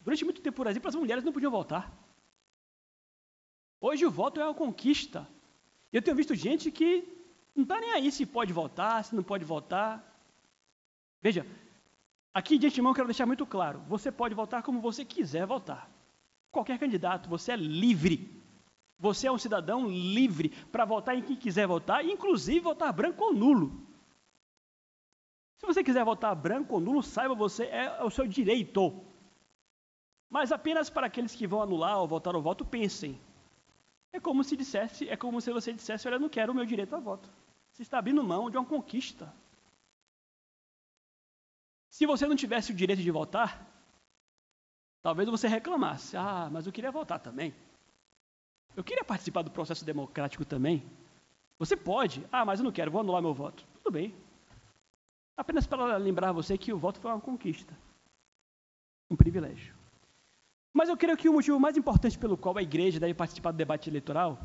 Durante 0.00 0.24
muito 0.24 0.40
tempo, 0.40 0.58
por 0.58 0.68
exemplo, 0.68 0.88
as 0.88 0.94
mulheres 0.94 1.24
não 1.24 1.32
podiam 1.32 1.50
votar. 1.50 1.92
Hoje 3.80 4.06
o 4.06 4.12
voto 4.12 4.40
é 4.40 4.44
uma 4.44 4.54
conquista. 4.54 5.28
Eu 5.92 6.00
tenho 6.00 6.16
visto 6.16 6.36
gente 6.36 6.70
que 6.70 7.02
não 7.52 7.64
está 7.64 7.80
nem 7.80 7.90
aí 7.94 8.12
se 8.12 8.24
pode 8.24 8.52
votar, 8.52 9.02
se 9.02 9.12
não 9.12 9.24
pode 9.24 9.44
votar. 9.44 9.90
Veja, 11.20 11.44
aqui 12.36 12.58
de 12.58 12.66
antemão 12.66 12.92
quero 12.92 13.08
deixar 13.08 13.24
muito 13.24 13.46
claro: 13.46 13.80
você 13.88 14.12
pode 14.12 14.34
votar 14.34 14.62
como 14.62 14.80
você 14.80 15.04
quiser 15.04 15.46
votar. 15.46 15.90
Qualquer 16.50 16.78
candidato, 16.78 17.28
você 17.28 17.52
é 17.52 17.56
livre. 17.56 18.36
Você 18.98 19.26
é 19.26 19.32
um 19.32 19.38
cidadão 19.38 19.88
livre 19.88 20.50
para 20.72 20.84
votar 20.84 21.16
em 21.16 21.22
quem 21.22 21.36
quiser 21.36 21.66
votar, 21.66 22.04
inclusive 22.04 22.60
votar 22.60 22.92
branco 22.92 23.24
ou 23.24 23.34
nulo. 23.34 23.86
Se 25.58 25.66
você 25.66 25.82
quiser 25.82 26.04
votar 26.04 26.34
branco 26.34 26.74
ou 26.74 26.80
nulo, 26.80 27.02
saiba 27.02 27.34
você 27.34 27.64
é 27.64 28.02
o 28.02 28.10
seu 28.10 28.26
direito. 28.26 29.02
Mas 30.30 30.50
apenas 30.50 30.88
para 30.88 31.06
aqueles 31.06 31.34
que 31.34 31.46
vão 31.46 31.62
anular 31.62 31.98
ou 31.98 32.08
votar 32.08 32.34
o 32.34 32.42
voto, 32.42 32.64
pensem. 32.64 33.20
É 34.12 34.20
como 34.20 34.42
se 34.42 34.56
dissesse, 34.56 35.08
é 35.08 35.16
como 35.16 35.40
se 35.40 35.52
você 35.52 35.72
dissesse, 35.72 36.06
olha, 36.08 36.16
eu 36.16 36.20
não 36.20 36.28
quero 36.28 36.52
o 36.52 36.54
meu 36.54 36.64
direito 36.64 36.96
a 36.96 36.98
voto. 36.98 37.30
Você 37.72 37.82
está 37.82 37.98
abrindo 37.98 38.24
mão 38.24 38.50
de 38.50 38.56
uma 38.56 38.64
conquista. 38.64 39.32
Se 41.96 42.04
você 42.04 42.26
não 42.26 42.36
tivesse 42.36 42.72
o 42.72 42.74
direito 42.74 43.00
de 43.00 43.10
votar, 43.10 43.66
talvez 45.02 45.30
você 45.30 45.48
reclamasse. 45.48 46.14
Ah, 46.14 46.46
mas 46.52 46.66
eu 46.66 46.72
queria 46.72 46.92
votar 46.92 47.18
também. 47.18 47.54
Eu 48.76 48.84
queria 48.84 49.02
participar 49.02 49.40
do 49.40 49.50
processo 49.50 49.82
democrático 49.82 50.44
também. 50.44 50.84
Você 51.58 51.74
pode. 51.74 52.22
Ah, 52.30 52.44
mas 52.44 52.60
eu 52.60 52.64
não 52.64 52.70
quero, 52.70 52.90
vou 52.90 53.00
anular 53.00 53.22
meu 53.22 53.32
voto. 53.32 53.66
Tudo 53.82 53.90
bem. 53.94 54.14
Apenas 55.38 55.66
para 55.66 55.96
lembrar 55.96 56.32
você 56.32 56.58
que 56.58 56.70
o 56.70 56.76
voto 56.76 57.00
foi 57.00 57.10
uma 57.10 57.18
conquista. 57.18 57.74
Um 59.10 59.16
privilégio. 59.16 59.74
Mas 60.74 60.90
eu 60.90 60.98
creio 60.98 61.16
que 61.16 61.30
o 61.30 61.32
motivo 61.32 61.58
mais 61.58 61.78
importante 61.78 62.18
pelo 62.18 62.36
qual 62.36 62.58
a 62.58 62.62
igreja 62.62 63.00
deve 63.00 63.14
participar 63.14 63.52
do 63.52 63.56
debate 63.56 63.88
eleitoral, 63.88 64.38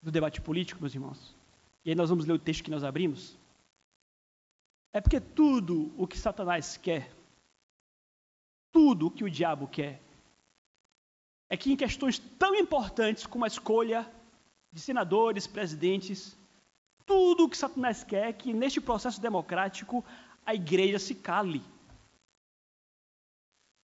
do 0.00 0.10
debate 0.10 0.40
político, 0.40 0.80
meus 0.80 0.94
irmãos, 0.94 1.36
e 1.84 1.90
aí 1.90 1.94
nós 1.94 2.08
vamos 2.08 2.24
ler 2.24 2.32
o 2.32 2.38
texto 2.38 2.64
que 2.64 2.70
nós 2.70 2.82
abrimos. 2.82 3.36
É 4.94 5.00
porque 5.00 5.20
tudo 5.20 5.92
o 5.98 6.06
que 6.06 6.16
Satanás 6.16 6.76
quer, 6.76 7.10
tudo 8.70 9.08
o 9.08 9.10
que 9.10 9.24
o 9.24 9.30
diabo 9.30 9.66
quer, 9.66 10.00
é 11.50 11.56
que 11.56 11.72
em 11.72 11.76
questões 11.76 12.20
tão 12.20 12.54
importantes 12.54 13.26
como 13.26 13.44
a 13.44 13.48
escolha 13.48 14.08
de 14.72 14.80
senadores, 14.80 15.48
presidentes, 15.48 16.38
tudo 17.04 17.44
o 17.44 17.48
que 17.48 17.58
Satanás 17.58 18.04
quer 18.04 18.28
é 18.28 18.32
que 18.32 18.52
neste 18.52 18.80
processo 18.80 19.20
democrático 19.20 20.04
a 20.46 20.54
igreja 20.54 21.00
se 21.00 21.16
cale. 21.16 21.60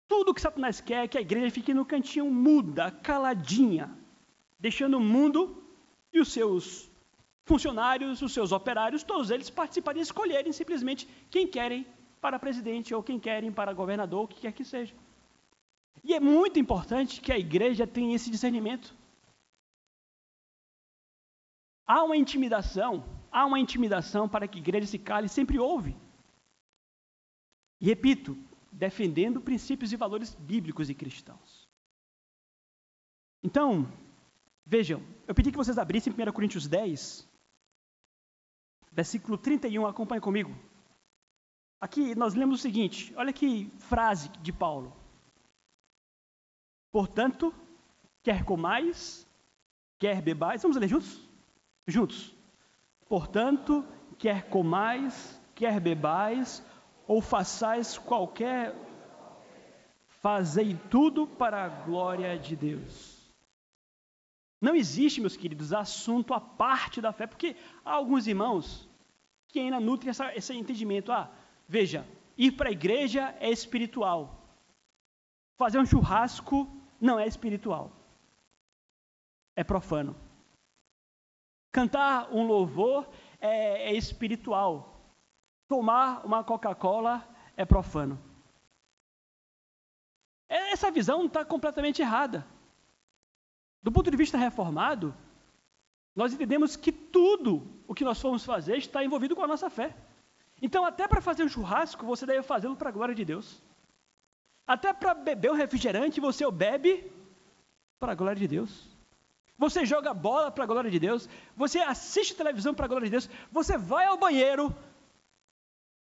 Tudo 0.07 0.31
o 0.31 0.35
que 0.35 0.41
Satanás 0.41 0.81
quer 0.81 1.05
é 1.05 1.09
que 1.09 1.19
a 1.19 1.21
igreja 1.21 1.51
fique 1.51 1.75
no 1.75 1.85
cantinho 1.85 2.31
muda, 2.31 2.93
caladinha, 2.93 3.91
deixando 4.57 4.99
o 4.99 5.01
mundo 5.01 5.65
e 6.13 6.21
os 6.21 6.33
seus 6.33 6.92
funcionários, 7.45 8.23
os 8.23 8.33
seus 8.33 8.53
operários, 8.53 9.03
todos 9.03 9.31
eles 9.31 9.51
participarem 9.51 10.01
e 10.01 10.03
escolherem 10.03 10.53
simplesmente 10.53 11.09
quem 11.31 11.47
querem 11.47 11.87
para 12.21 12.39
presidente 12.39 12.95
ou 12.95 13.03
quem 13.03 13.19
querem 13.19 13.53
para 13.53 13.73
governador, 13.73 14.25
o 14.25 14.29
que 14.29 14.41
quer 14.41 14.53
que 14.53 14.65
seja. 14.65 14.95
E 16.05 16.15
é 16.15 16.21
muito 16.21 16.59
importante 16.59 17.21
que 17.21 17.33
a 17.33 17.39
igreja 17.39 17.87
tenha 17.87 18.15
esse 18.15 18.31
discernimento. 18.31 18.95
Há 21.87 22.03
uma 22.05 22.17
intimidação, 22.17 23.05
há 23.31 23.45
uma 23.45 23.59
intimidação 23.59 24.29
para 24.29 24.47
que 24.47 24.59
a 24.59 24.63
igreja 24.63 24.87
se 24.87 24.99
cale, 24.99 25.29
sempre 25.29 25.59
houve. 25.59 25.97
E 27.81 27.87
repito, 27.87 28.37
defendendo 28.71 29.41
princípios 29.41 29.93
e 29.93 29.97
valores 29.97 30.35
bíblicos 30.35 30.89
e 30.89 30.95
cristãos. 30.95 31.69
Então, 33.43 33.93
vejam, 34.65 35.03
eu 35.27 35.35
pedi 35.35 35.51
que 35.51 35.57
vocês 35.57 35.77
abrissem 35.77 36.13
1 36.13 36.33
Coríntios 36.33 36.69
10, 36.69 37.29
versículo 38.93 39.39
31, 39.39 39.87
acompanhe 39.87 40.21
comigo. 40.21 40.55
Aqui 41.81 42.15
nós 42.15 42.35
lemos 42.35 42.61
o 42.61 42.63
seguinte, 42.63 43.13
olha 43.17 43.33
que 43.33 43.69
frase 43.81 44.29
de 44.41 44.53
Paulo. 44.53 44.95
Portanto, 46.93 47.53
quer 48.23 48.45
comais, 48.45 49.27
quer 49.99 50.23
bebais, 50.23 50.63
vamos 50.63 50.77
ler 50.77 50.89
juntos? 50.89 51.21
Juntos. 51.89 52.35
Portanto, 53.09 53.85
quer 54.19 54.49
comais, 54.49 55.41
quer 55.55 55.81
bebais, 55.81 56.65
ou 57.09 57.21
façais 57.21 57.99
qualquer, 57.99 58.75
fazei 60.21 60.77
tudo 60.89 61.27
para 61.27 61.65
a 61.65 61.69
glória 61.69 62.39
de 62.39 62.55
Deus. 62.55 63.12
Não 64.63 64.77
existe, 64.77 65.21
meus 65.21 65.37
queridos, 65.37 65.73
assunto 65.73 66.33
à 66.33 66.41
parte 66.41 67.01
da 67.01 67.13
fé, 67.13 67.27
porque 67.27 67.57
há 67.85 67.95
alguns 67.95 68.29
irmãos 68.29 68.89
que 69.49 69.59
ainda 69.59 69.81
nutrem 69.81 70.11
essa, 70.11 70.33
esse 70.37 70.55
entendimento. 70.55 71.11
Ah, 71.11 71.29
veja, 71.69 72.07
ir 72.39 72.53
para 72.53 72.69
a 72.69 72.73
igreja 72.73 73.37
é 73.41 73.51
espiritual. 73.51 74.41
Fazer 75.59 75.81
um 75.81 75.85
churrasco 75.85 76.71
não 77.01 77.19
é 77.19 77.27
espiritual. 77.27 77.91
É 79.57 79.65
profano. 79.65 80.15
Cantar 81.73 82.33
um 82.33 82.47
louvor 82.47 83.11
é, 83.41 83.91
é 83.91 83.95
espiritual. 83.95 85.11
Tomar 85.67 86.25
uma 86.25 86.45
Coca-Cola 86.45 87.29
é 87.57 87.65
profano. 87.65 88.17
Essa 90.49 90.89
visão 90.93 91.27
está 91.27 91.45
completamente 91.45 92.01
errada. 92.01 92.47
Do 93.83 93.91
ponto 93.91 94.11
de 94.11 94.17
vista 94.17 94.39
reformado, 94.39 95.15
nós 96.15 96.33
entendemos 96.33 96.77
que 96.77 96.93
tudo 96.93 97.67
o 97.87 97.95
que 97.95 98.05
nós 98.05 98.21
formos 98.21 98.45
fazer 98.45 98.77
está 98.77 99.05
envolvido 99.05 99.35
com 99.35 99.43
a 99.43 99.49
nossa 99.49 99.69
fé. 99.69 99.97
Então, 100.61 100.85
até 100.85 101.09
para 101.09 101.21
fazer 101.21 101.43
um 101.43 101.49
churrasco, 101.49 102.07
você 102.07 102.25
deve 102.25 102.43
fazê-lo 102.43 102.77
para 102.77 102.91
a 102.91 102.93
glória 102.93 103.15
de 103.15 103.25
Deus. 103.25 103.61
Até 104.67 104.93
para 104.93 105.15
beber 105.15 105.51
um 105.51 105.57
refrigerante, 105.57 106.21
você 106.21 106.47
o 106.47 106.53
bebe 106.53 107.11
para 107.99 108.13
a 108.13 108.15
glória 108.15 108.39
de 108.39 108.47
Deus. 108.47 108.89
Você 109.59 109.85
joga 109.85 110.15
bola 110.15 110.51
para 110.51 110.65
a 110.65 110.67
glória 110.67 110.91
de 110.91 111.01
Deus. 111.01 111.29
Você 111.57 111.81
assiste 111.81 112.35
televisão 112.35 112.75
para 112.75 112.85
a 112.85 112.89
glória 112.89 113.07
de 113.07 113.11
Deus. 113.11 113.29
Você 113.51 113.77
vai 113.77 114.07
ao 114.07 114.17
banheiro 114.17 114.75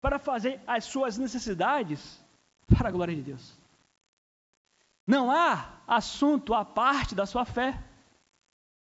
para 0.01 0.19
fazer 0.19 0.61
as 0.67 0.85
suas 0.85 1.19
necessidades 1.19 2.25
para 2.67 2.89
a 2.89 2.93
glória 2.93 3.15
de 3.15 3.23
Deus. 3.23 3.60
Não 5.07 5.31
há 5.31 5.81
assunto 5.87 6.55
à 6.55 6.65
parte 6.65 7.15
da 7.15 7.27
sua 7.27 7.45
fé. 7.45 7.83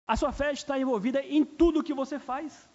A 0.08 0.16
sua 0.16 0.32
fé 0.32 0.52
está 0.52 0.80
envolvida 0.80 1.22
em 1.22 1.44
tudo 1.44 1.80
o 1.80 1.84
que 1.84 1.94
você 1.94 2.20
faz. 2.20 2.70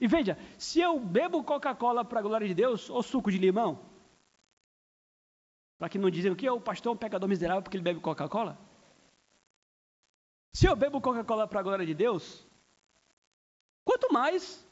E 0.00 0.06
veja, 0.06 0.38
se 0.58 0.80
eu 0.80 0.98
bebo 0.98 1.42
Coca-Cola 1.42 2.04
para 2.04 2.20
a 2.20 2.22
glória 2.22 2.46
de 2.46 2.54
Deus, 2.54 2.90
ou 2.90 3.02
suco 3.02 3.30
de 3.30 3.38
limão, 3.38 3.80
para 5.78 5.88
que 5.88 5.98
não 5.98 6.10
dizem 6.10 6.34
que 6.34 6.48
o 6.48 6.60
pastor 6.60 6.90
é 6.90 6.94
um 6.94 6.98
pecador 6.98 7.28
miserável 7.28 7.62
porque 7.62 7.76
ele 7.76 7.84
bebe 7.84 8.00
Coca-Cola. 8.00 8.58
Se 10.52 10.66
eu 10.66 10.74
bebo 10.74 11.00
Coca-Cola 11.00 11.46
para 11.46 11.60
a 11.60 11.62
glória 11.62 11.84
de 11.84 11.94
Deus, 11.94 12.46
quanto 13.84 14.12
mais, 14.12 14.66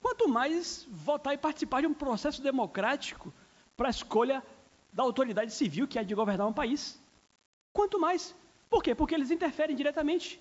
quanto 0.00 0.28
mais 0.28 0.86
votar 0.90 1.34
e 1.34 1.38
participar 1.38 1.80
de 1.80 1.88
um 1.88 1.94
processo 1.94 2.40
democrático 2.40 3.32
para 3.76 3.88
a 3.88 3.90
escolha 3.90 4.44
da 4.92 5.02
autoridade 5.02 5.52
civil 5.52 5.86
que 5.86 5.98
é 5.98 6.04
de 6.04 6.14
governar 6.14 6.46
um 6.46 6.52
país. 6.52 7.00
Quanto 7.72 7.98
mais. 7.98 8.34
Por 8.68 8.82
quê? 8.82 8.94
Porque 8.94 9.14
eles 9.14 9.30
interferem 9.30 9.76
diretamente 9.76 10.40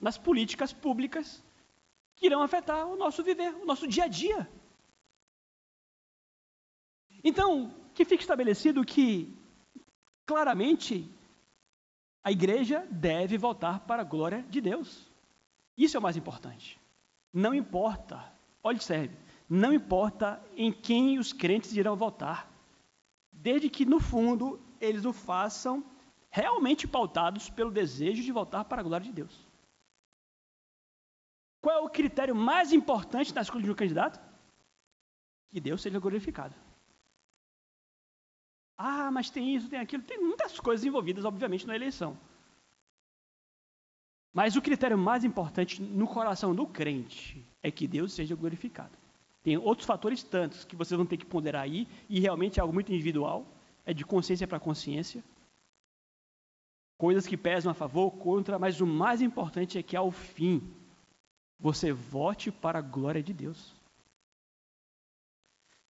nas 0.00 0.18
políticas 0.18 0.72
públicas 0.72 1.42
que 2.16 2.26
irão 2.26 2.42
afetar 2.42 2.86
o 2.86 2.96
nosso 2.96 3.22
viver, 3.22 3.54
o 3.54 3.64
nosso 3.64 3.86
dia 3.86 4.04
a 4.04 4.08
dia. 4.08 4.48
Então, 7.22 7.72
que 7.94 8.04
fique 8.04 8.22
estabelecido 8.22 8.84
que, 8.84 9.34
claramente, 10.26 11.08
a 12.22 12.30
igreja 12.30 12.86
deve 12.90 13.38
voltar 13.38 13.80
para 13.80 14.02
a 14.02 14.04
glória 14.04 14.42
de 14.42 14.60
Deus. 14.60 15.10
Isso 15.76 15.96
é 15.96 16.00
o 16.00 16.02
mais 16.02 16.16
importante. 16.16 16.78
Não 17.32 17.54
importa, 17.54 18.32
olhe 18.62 18.78
serve, 18.78 19.16
não 19.48 19.72
importa 19.72 20.42
em 20.56 20.72
quem 20.72 21.18
os 21.18 21.32
crentes 21.32 21.74
irão 21.76 21.96
votar, 21.96 22.50
desde 23.44 23.68
que 23.68 23.84
no 23.84 24.00
fundo 24.00 24.58
eles 24.80 25.04
o 25.04 25.12
façam 25.12 25.84
realmente 26.30 26.88
pautados 26.88 27.50
pelo 27.50 27.70
desejo 27.70 28.22
de 28.22 28.32
voltar 28.32 28.64
para 28.64 28.80
a 28.80 28.82
glória 28.82 29.04
de 29.04 29.12
Deus. 29.12 29.46
Qual 31.60 31.76
é 31.76 31.80
o 31.80 31.90
critério 31.90 32.34
mais 32.34 32.72
importante 32.72 33.34
na 33.34 33.42
escolha 33.42 33.64
de 33.64 33.70
um 33.70 33.74
candidato? 33.74 34.18
Que 35.50 35.60
Deus 35.60 35.82
seja 35.82 35.98
glorificado. 35.98 36.54
Ah, 38.78 39.10
mas 39.10 39.28
tem 39.28 39.54
isso, 39.54 39.68
tem 39.68 39.78
aquilo, 39.78 40.02
tem 40.02 40.18
muitas 40.18 40.58
coisas 40.58 40.84
envolvidas, 40.86 41.26
obviamente, 41.26 41.66
na 41.66 41.76
eleição. 41.76 42.18
Mas 44.32 44.56
o 44.56 44.62
critério 44.62 44.96
mais 44.96 45.22
importante 45.22 45.82
no 45.82 46.08
coração 46.08 46.54
do 46.54 46.66
crente 46.66 47.46
é 47.62 47.70
que 47.70 47.86
Deus 47.86 48.14
seja 48.14 48.34
glorificado. 48.34 49.03
Tem 49.44 49.58
outros 49.58 49.86
fatores 49.86 50.22
tantos 50.22 50.64
que 50.64 50.74
vocês 50.74 50.96
vão 50.96 51.06
ter 51.06 51.18
que 51.18 51.26
ponderar 51.26 51.62
aí, 51.62 51.86
e 52.08 52.18
realmente 52.18 52.58
é 52.58 52.62
algo 52.62 52.72
muito 52.72 52.90
individual, 52.90 53.46
é 53.84 53.92
de 53.92 54.02
consciência 54.02 54.48
para 54.48 54.58
consciência. 54.58 55.22
Coisas 56.96 57.26
que 57.26 57.36
pesam 57.36 57.70
a 57.70 57.74
favor, 57.74 58.10
contra, 58.12 58.58
mas 58.58 58.80
o 58.80 58.86
mais 58.86 59.20
importante 59.20 59.76
é 59.76 59.82
que 59.82 59.94
ao 59.94 60.10
fim 60.10 60.62
você 61.60 61.92
vote 61.92 62.50
para 62.50 62.78
a 62.78 62.82
glória 62.82 63.22
de 63.22 63.34
Deus. 63.34 63.74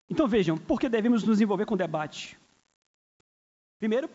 Então 0.09 0.27
vejam, 0.27 0.57
por 0.57 0.79
que 0.79 0.87
devemos 0.87 1.23
nos 1.23 1.41
envolver 1.41 1.65
com 1.65 1.75
debate? 1.75 2.39
Primeiro, 3.79 4.09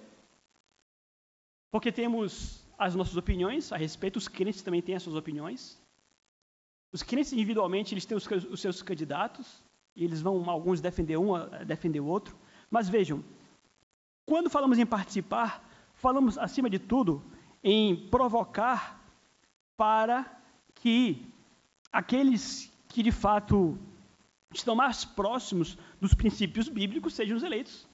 porque 1.70 1.92
temos 1.92 2.64
as 2.78 2.94
nossas 2.94 3.18
opiniões 3.18 3.70
a 3.70 3.76
respeito, 3.76 4.16
os 4.16 4.28
crentes 4.28 4.62
também 4.62 4.80
têm 4.80 4.94
as 4.94 5.02
suas 5.02 5.16
opiniões. 5.16 5.78
Os 6.92 7.02
crentes 7.02 7.32
individualmente, 7.32 7.94
eles 7.94 8.06
têm 8.06 8.16
os, 8.16 8.26
os 8.26 8.60
seus 8.60 8.82
candidatos, 8.82 9.62
e 9.94 10.04
eles 10.04 10.20
vão, 10.20 10.48
alguns 10.48 10.80
defender 10.80 11.16
um, 11.16 11.32
defender 11.66 12.00
o 12.00 12.06
outro. 12.06 12.36
Mas 12.70 12.88
vejam, 12.88 13.24
quando 14.26 14.50
falamos 14.50 14.78
em 14.78 14.86
participar, 14.86 15.66
falamos, 15.94 16.36
acima 16.36 16.68
de 16.68 16.78
tudo, 16.78 17.22
em 17.62 18.08
provocar 18.08 19.00
para 19.76 20.40
que 20.74 21.26
aqueles 21.92 22.72
que 22.88 23.02
de 23.02 23.12
fato 23.12 23.78
estão 24.52 24.74
mais 24.74 25.04
próximos 25.04 25.76
dos 26.00 26.14
princípios 26.14 26.68
bíblicos 26.68 27.14
sejam 27.14 27.36
os 27.36 27.42
eleitos. 27.42 27.86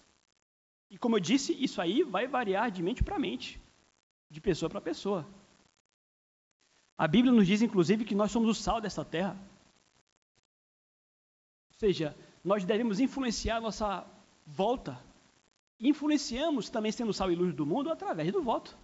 E 0.91 0.99
como 0.99 1.17
eu 1.17 1.21
disse, 1.21 1.53
isso 1.53 1.81
aí 1.81 2.03
vai 2.03 2.27
variar 2.27 2.71
de 2.71 2.83
mente 2.83 3.03
para 3.03 3.19
mente, 3.19 3.61
de 4.31 4.41
pessoa 4.41 4.69
para 4.69 4.81
pessoa. 4.81 5.27
A 6.97 7.09
Bíblia 7.09 7.33
nos 7.33 7.47
diz, 7.47 7.63
inclusive, 7.63 8.05
que 8.05 8.15
nós 8.15 8.31
somos 8.31 8.49
o 8.49 8.55
sal 8.55 8.81
dessa 8.81 9.05
terra. 9.05 9.37
Ou 11.71 11.79
seja, 11.79 12.17
nós 12.45 12.65
devemos 12.65 13.01
influenciar 13.01 13.57
a 13.57 13.61
nossa 13.61 14.07
volta. 14.47 15.03
Influenciamos 15.81 16.71
também 16.71 16.93
sendo 16.93 17.13
sal 17.13 17.31
e 17.31 17.35
luz 17.35 17.55
do 17.55 17.67
mundo 17.67 17.91
através 17.91 18.33
do 18.33 18.43
voto. 18.43 18.77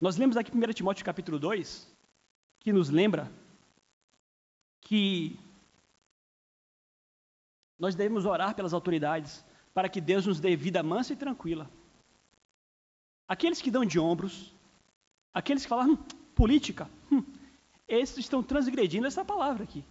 Nós 0.00 0.16
lemos 0.16 0.36
aqui 0.36 0.52
1 0.56 0.72
Timóteo 0.74 1.04
capítulo 1.04 1.38
2, 1.38 1.90
que 2.60 2.72
nos 2.72 2.88
lembra 2.88 3.32
que 4.82 5.36
nós 7.78 7.94
devemos 7.94 8.24
orar 8.24 8.54
pelas 8.54 8.72
autoridades 8.72 9.44
para 9.74 9.88
que 9.88 10.00
Deus 10.00 10.26
nos 10.26 10.38
dê 10.40 10.56
vida 10.56 10.82
mansa 10.82 11.12
e 11.12 11.16
tranquila. 11.16 11.68
Aqueles 13.28 13.60
que 13.60 13.70
dão 13.70 13.84
de 13.84 13.98
ombros, 13.98 14.54
aqueles 15.34 15.62
que 15.64 15.68
falam 15.68 15.92
hum, 15.92 15.96
política, 16.34 16.88
hum, 17.12 17.22
esses 17.86 18.18
estão 18.18 18.42
transgredindo 18.42 19.06
essa 19.06 19.24
palavra 19.24 19.64
aqui. 19.64 19.84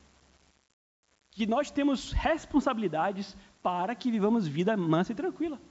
Que 1.31 1.45
nós 1.45 1.69
temos 1.69 2.11
responsabilidades 2.11 3.37
para 3.61 3.93
que 3.93 4.09
vivamos 4.09 4.47
vida 4.47 4.75
mansa 4.75 5.11
e 5.11 5.15
tranquila. 5.15 5.61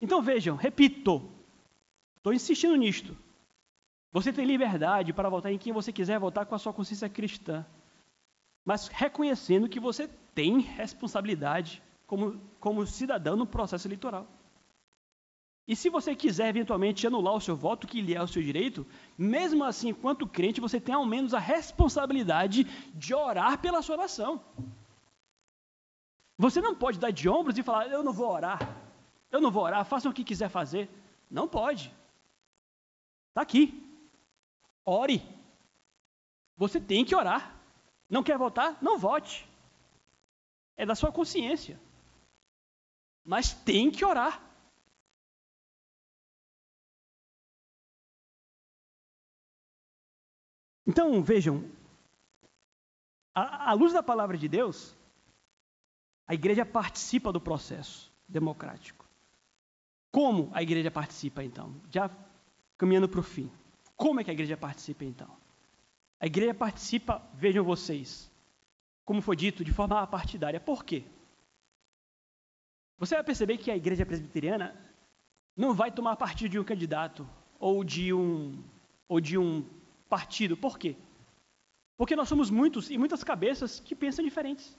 Então 0.00 0.22
vejam, 0.22 0.56
repito, 0.56 1.22
estou 2.16 2.32
insistindo 2.32 2.74
nisto. 2.74 3.16
Você 4.10 4.32
tem 4.32 4.46
liberdade 4.46 5.12
para 5.12 5.28
votar 5.28 5.52
em 5.52 5.58
quem 5.58 5.72
você 5.72 5.92
quiser 5.92 6.18
votar 6.18 6.46
com 6.46 6.54
a 6.54 6.58
sua 6.58 6.72
consciência 6.72 7.08
cristã. 7.08 7.64
mas 8.64 8.88
reconhecendo 8.88 9.68
que 9.68 9.80
você 9.80 10.08
tem 10.34 10.60
responsabilidade 10.60 11.82
como, 12.06 12.40
como 12.60 12.86
cidadão 12.86 13.36
no 13.36 13.46
processo 13.46 13.88
eleitoral. 13.88 14.26
E 15.66 15.76
se 15.76 15.88
você 15.88 16.14
quiser 16.14 16.48
eventualmente 16.48 17.06
anular 17.06 17.34
o 17.34 17.40
seu 17.40 17.56
voto, 17.56 17.86
que 17.86 18.00
lhe 18.00 18.14
é 18.14 18.22
o 18.22 18.26
seu 18.26 18.42
direito, 18.42 18.86
mesmo 19.16 19.62
assim, 19.62 19.90
enquanto 19.90 20.26
crente, 20.26 20.60
você 20.60 20.80
tem 20.80 20.94
ao 20.94 21.06
menos 21.06 21.34
a 21.34 21.38
responsabilidade 21.38 22.64
de 22.94 23.14
orar 23.14 23.58
pela 23.58 23.80
sua 23.80 23.96
nação. 23.96 24.44
Você 26.36 26.60
não 26.60 26.74
pode 26.74 26.98
dar 26.98 27.12
de 27.12 27.28
ombros 27.28 27.56
e 27.56 27.62
falar, 27.62 27.86
eu 27.88 28.02
não 28.02 28.12
vou 28.12 28.28
orar, 28.28 28.58
eu 29.30 29.40
não 29.40 29.50
vou 29.50 29.62
orar, 29.62 29.84
façam 29.84 30.10
o 30.10 30.14
que 30.14 30.24
quiser 30.24 30.48
fazer. 30.48 30.90
Não 31.30 31.48
pode. 31.48 31.94
Está 33.28 33.40
aqui. 33.40 33.82
Ore. 34.84 35.22
Você 36.56 36.80
tem 36.80 37.04
que 37.04 37.14
orar. 37.14 37.56
Não 38.10 38.22
quer 38.22 38.36
votar? 38.36 38.76
Não 38.82 38.98
vote. 38.98 39.48
É 40.76 40.84
da 40.84 40.94
sua 40.94 41.10
consciência. 41.10 41.80
Mas 43.24 43.54
tem 43.54 43.90
que 43.90 44.04
orar. 44.04 44.42
Então, 50.92 51.22
vejam, 51.22 51.64
à 53.34 53.72
luz 53.72 53.94
da 53.94 54.02
palavra 54.02 54.36
de 54.36 54.46
Deus, 54.46 54.94
a 56.28 56.34
igreja 56.34 56.66
participa 56.66 57.32
do 57.32 57.40
processo 57.40 58.12
democrático. 58.28 59.02
Como 60.10 60.50
a 60.52 60.62
igreja 60.62 60.90
participa, 60.90 61.42
então? 61.42 61.74
Já 61.90 62.10
caminhando 62.76 63.08
para 63.08 63.20
o 63.20 63.22
fim. 63.22 63.50
Como 63.96 64.20
é 64.20 64.24
que 64.24 64.28
a 64.28 64.34
igreja 64.34 64.54
participa, 64.54 65.02
então? 65.02 65.34
A 66.20 66.26
igreja 66.26 66.52
participa, 66.52 67.22
vejam 67.32 67.64
vocês, 67.64 68.30
como 69.02 69.22
foi 69.22 69.34
dito, 69.34 69.64
de 69.64 69.72
forma 69.72 70.06
partidária. 70.06 70.60
Por 70.60 70.84
quê? 70.84 71.04
Você 72.98 73.14
vai 73.14 73.24
perceber 73.24 73.56
que 73.56 73.70
a 73.70 73.76
igreja 73.78 74.04
presbiteriana 74.04 74.76
não 75.56 75.72
vai 75.72 75.90
tomar 75.90 76.16
partido 76.16 76.50
de 76.50 76.58
um 76.58 76.64
candidato 76.64 77.26
ou 77.58 77.82
de 77.82 78.12
um, 78.12 78.62
ou 79.08 79.22
de 79.22 79.38
um 79.38 79.66
partido. 80.12 80.58
Por 80.58 80.78
quê? 80.78 80.94
Porque 81.96 82.14
nós 82.14 82.28
somos 82.28 82.50
muitos 82.50 82.90
e 82.90 82.98
muitas 82.98 83.24
cabeças 83.24 83.80
que 83.80 83.94
pensam 83.94 84.22
diferentes. 84.22 84.76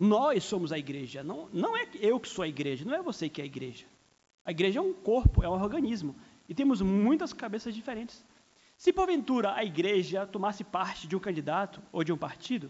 Nós 0.00 0.42
somos 0.42 0.72
a 0.72 0.78
igreja, 0.78 1.22
não, 1.22 1.48
não 1.52 1.76
é 1.76 1.88
eu 2.00 2.18
que 2.18 2.28
sou 2.28 2.42
a 2.42 2.48
igreja, 2.48 2.84
não 2.84 2.96
é 2.96 3.00
você 3.00 3.28
que 3.28 3.40
é 3.40 3.44
a 3.44 3.46
igreja. 3.46 3.86
A 4.44 4.50
igreja 4.50 4.80
é 4.80 4.82
um 4.82 4.92
corpo, 4.92 5.44
é 5.44 5.48
um 5.48 5.52
organismo, 5.52 6.16
e 6.48 6.54
temos 6.54 6.80
muitas 6.80 7.32
cabeças 7.32 7.72
diferentes. 7.72 8.24
Se 8.76 8.92
porventura 8.92 9.54
a 9.54 9.64
igreja 9.64 10.26
tomasse 10.26 10.64
parte 10.64 11.06
de 11.06 11.14
um 11.14 11.20
candidato 11.20 11.80
ou 11.92 12.02
de 12.02 12.12
um 12.12 12.18
partido, 12.18 12.68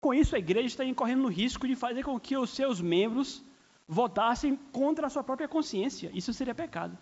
com 0.00 0.12
isso 0.12 0.34
a 0.34 0.40
igreja 0.40 0.66
está 0.66 0.84
incorrendo 0.84 1.22
no 1.22 1.28
risco 1.28 1.68
de 1.68 1.76
fazer 1.76 2.02
com 2.02 2.18
que 2.18 2.36
os 2.36 2.50
seus 2.50 2.80
membros 2.80 3.40
votassem 3.86 4.56
contra 4.72 5.06
a 5.06 5.10
sua 5.10 5.22
própria 5.22 5.46
consciência. 5.46 6.10
Isso 6.12 6.34
seria 6.34 6.56
pecado. 6.56 6.98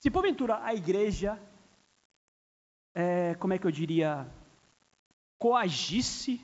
Se 0.00 0.10
porventura 0.10 0.64
a 0.64 0.74
igreja, 0.74 1.38
é, 2.94 3.34
como 3.34 3.52
é 3.52 3.58
que 3.58 3.66
eu 3.66 3.70
diria, 3.70 4.26
coagisse 5.38 6.40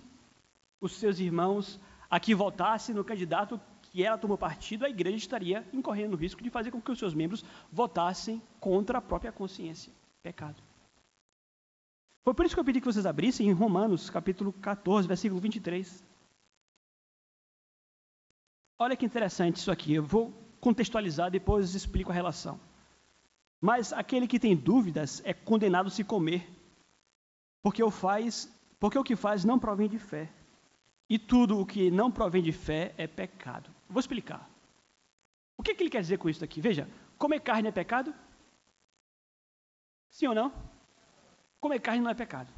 os 0.79 0.93
seus 0.93 1.19
irmãos 1.19 1.81
a 2.11 2.21
que 2.21 2.35
votassem 2.35 2.95
no 2.95 3.03
candidato 3.03 3.59
que 3.81 4.05
ela 4.05 4.19
tomou 4.19 4.37
partido, 4.37 4.85
a 4.85 4.91
igreja 4.91 5.17
estaria 5.17 5.67
incorrendo 5.73 6.11
no 6.11 6.17
risco 6.19 6.43
de 6.43 6.51
fazer 6.51 6.71
com 6.71 6.83
que 6.83 6.91
os 6.91 6.99
seus 6.99 7.15
membros 7.15 7.43
votassem 7.73 8.43
contra 8.61 8.99
a 8.99 9.03
própria 9.03 9.33
consciência. 9.33 9.91
Pecado. 10.23 10.63
Foi 12.23 12.35
por 12.35 12.45
isso 12.45 12.55
que 12.55 12.61
eu 12.61 12.65
pedi 12.65 12.81
que 12.81 12.87
vocês 12.87 13.07
abrissem 13.07 13.49
em 13.49 13.53
Romanos, 13.53 14.11
capítulo 14.11 14.53
14, 14.53 15.09
versículo 15.09 15.41
23. 15.41 16.05
Olha 18.79 18.97
que 18.97 19.07
interessante 19.07 19.57
isso 19.57 19.71
aqui. 19.71 19.95
Eu 19.95 20.03
vou 20.03 20.31
contextualizar, 20.61 21.31
depois 21.31 21.75
explico 21.75 22.11
a 22.11 22.15
relação. 22.15 22.61
Mas 23.61 23.93
aquele 23.93 24.27
que 24.27 24.39
tem 24.39 24.55
dúvidas 24.55 25.23
é 25.25 25.33
condenado 25.33 25.87
a 25.87 25.91
se 25.91 26.05
comer, 26.05 26.49
porque 27.63 27.83
o 27.83 27.91
faz, 27.91 28.53
porque 28.79 28.99
o 28.99 29.05
que 29.05 29.17
faz 29.17 29.45
não 29.45 29.59
provém 29.59 29.89
de 29.89 29.99
fé. 29.99 30.31
E 31.09 31.19
tudo 31.19 31.61
o 31.61 31.67
que 31.67 31.91
não 31.91 32.11
provém 32.11 32.43
de 32.43 32.53
fé 32.53 32.95
é 32.99 33.07
pecado. 33.07 33.71
Vou 33.89 34.01
explicar. 34.01 34.49
O 35.57 35.63
que, 35.63 35.75
que 35.75 35.83
ele 35.83 35.91
quer 35.91 36.01
dizer 36.01 36.19
com 36.19 36.29
isso 36.29 36.45
aqui? 36.45 36.61
Veja, 36.61 36.89
comer 37.17 37.41
carne 37.41 37.69
é 37.69 37.73
pecado? 37.73 38.15
Sim 40.11 40.29
ou 40.29 40.35
não? 40.35 40.53
Comer 41.61 41.81
carne 41.81 42.03
não 42.03 42.11
é 42.11 42.15
pecado. 42.15 42.53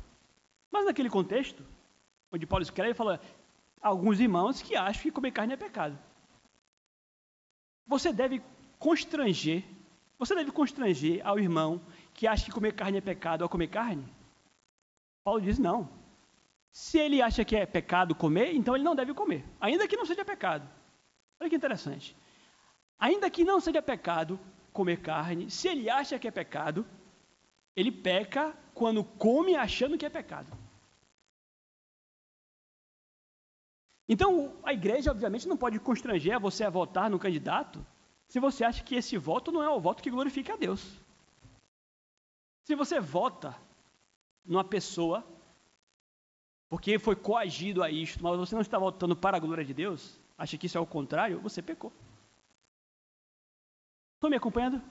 Mas 0.70 0.84
naquele 0.84 1.10
contexto, 1.10 1.64
onde 2.32 2.46
Paulo 2.46 2.62
escreve, 2.62 2.94
fala 2.94 3.20
alguns 3.80 4.18
irmãos 4.18 4.60
que 4.60 4.76
acham 4.76 5.02
que 5.02 5.12
comer 5.12 5.30
carne 5.30 5.54
é 5.54 5.56
pecado. 5.56 5.98
Você 7.86 8.12
deve 8.12 8.42
constranger 8.78 9.64
você 10.18 10.34
deve 10.34 10.50
constranger 10.50 11.24
ao 11.24 11.38
irmão 11.38 11.80
que 12.12 12.26
acha 12.26 12.44
que 12.44 12.50
comer 12.50 12.74
carne 12.74 12.98
é 12.98 13.00
pecado 13.00 13.42
ao 13.42 13.48
comer 13.48 13.68
carne? 13.68 14.04
Paulo 15.22 15.40
diz 15.40 15.58
não. 15.58 15.88
Se 16.72 16.98
ele 16.98 17.22
acha 17.22 17.44
que 17.44 17.56
é 17.56 17.64
pecado 17.64 18.14
comer, 18.14 18.54
então 18.54 18.74
ele 18.74 18.84
não 18.84 18.94
deve 18.94 19.14
comer, 19.14 19.44
ainda 19.60 19.86
que 19.86 19.96
não 19.96 20.04
seja 20.04 20.24
pecado. 20.24 20.68
Olha 21.40 21.48
que 21.48 21.56
interessante. 21.56 22.16
Ainda 22.98 23.30
que 23.30 23.44
não 23.44 23.60
seja 23.60 23.80
pecado 23.80 24.38
comer 24.72 25.00
carne, 25.00 25.50
se 25.50 25.68
ele 25.68 25.88
acha 25.88 26.18
que 26.18 26.26
é 26.26 26.30
pecado, 26.30 26.84
ele 27.76 27.92
peca 27.92 28.56
quando 28.74 29.04
come 29.04 29.54
achando 29.54 29.96
que 29.96 30.04
é 30.04 30.10
pecado. 30.10 30.50
Então, 34.08 34.56
a 34.64 34.72
igreja, 34.72 35.10
obviamente, 35.10 35.46
não 35.46 35.56
pode 35.56 35.78
constranger 35.78 36.40
você 36.40 36.64
a 36.64 36.70
votar 36.70 37.10
no 37.10 37.18
candidato 37.18 37.84
se 38.28 38.38
você 38.38 38.64
acha 38.64 38.84
que 38.84 38.94
esse 38.94 39.16
voto 39.16 39.50
não 39.50 39.62
é 39.62 39.68
o 39.68 39.80
voto 39.80 40.02
que 40.02 40.10
glorifica 40.10 40.54
a 40.54 40.56
Deus. 40.56 40.82
Se 42.64 42.74
você 42.74 43.00
vota 43.00 43.56
numa 44.44 44.64
pessoa 44.64 45.24
porque 46.68 46.98
foi 46.98 47.16
coagido 47.16 47.82
a 47.82 47.90
isto, 47.90 48.22
mas 48.22 48.38
você 48.38 48.54
não 48.54 48.60
está 48.60 48.78
votando 48.78 49.16
para 49.16 49.38
a 49.38 49.40
glória 49.40 49.64
de 49.64 49.72
Deus, 49.72 50.20
acha 50.36 50.58
que 50.58 50.66
isso 50.66 50.76
é 50.76 50.80
o 50.80 50.86
contrário, 50.86 51.40
você 51.40 51.62
pecou. 51.62 51.90
Estão 54.16 54.28
me 54.28 54.36
acompanhando? 54.36 54.82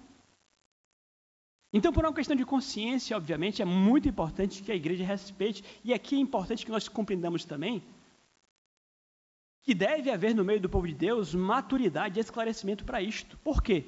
Então, 1.71 1.93
por 1.93 2.03
uma 2.03 2.13
questão 2.13 2.35
de 2.35 2.45
consciência, 2.45 3.15
obviamente, 3.15 3.61
é 3.61 3.65
muito 3.65 4.07
importante 4.07 4.63
que 4.63 4.71
a 4.71 4.75
igreja 4.75 5.03
respeite, 5.03 5.63
e 5.83 5.93
aqui 5.93 6.15
é 6.15 6.19
importante 6.19 6.65
que 6.65 6.71
nós 6.71 6.87
compreendamos 6.87 7.45
também 7.45 7.83
que 9.67 9.75
deve 9.75 10.09
haver 10.09 10.33
no 10.33 10.45
meio 10.45 10.61
do 10.61 10.69
povo 10.69 10.87
de 10.87 10.93
Deus 10.93 11.35
maturidade 11.35 12.17
e 12.17 12.21
esclarecimento 12.21 12.85
para 12.85 13.01
isto. 13.01 13.37
Por 13.39 13.61
quê? 13.61 13.83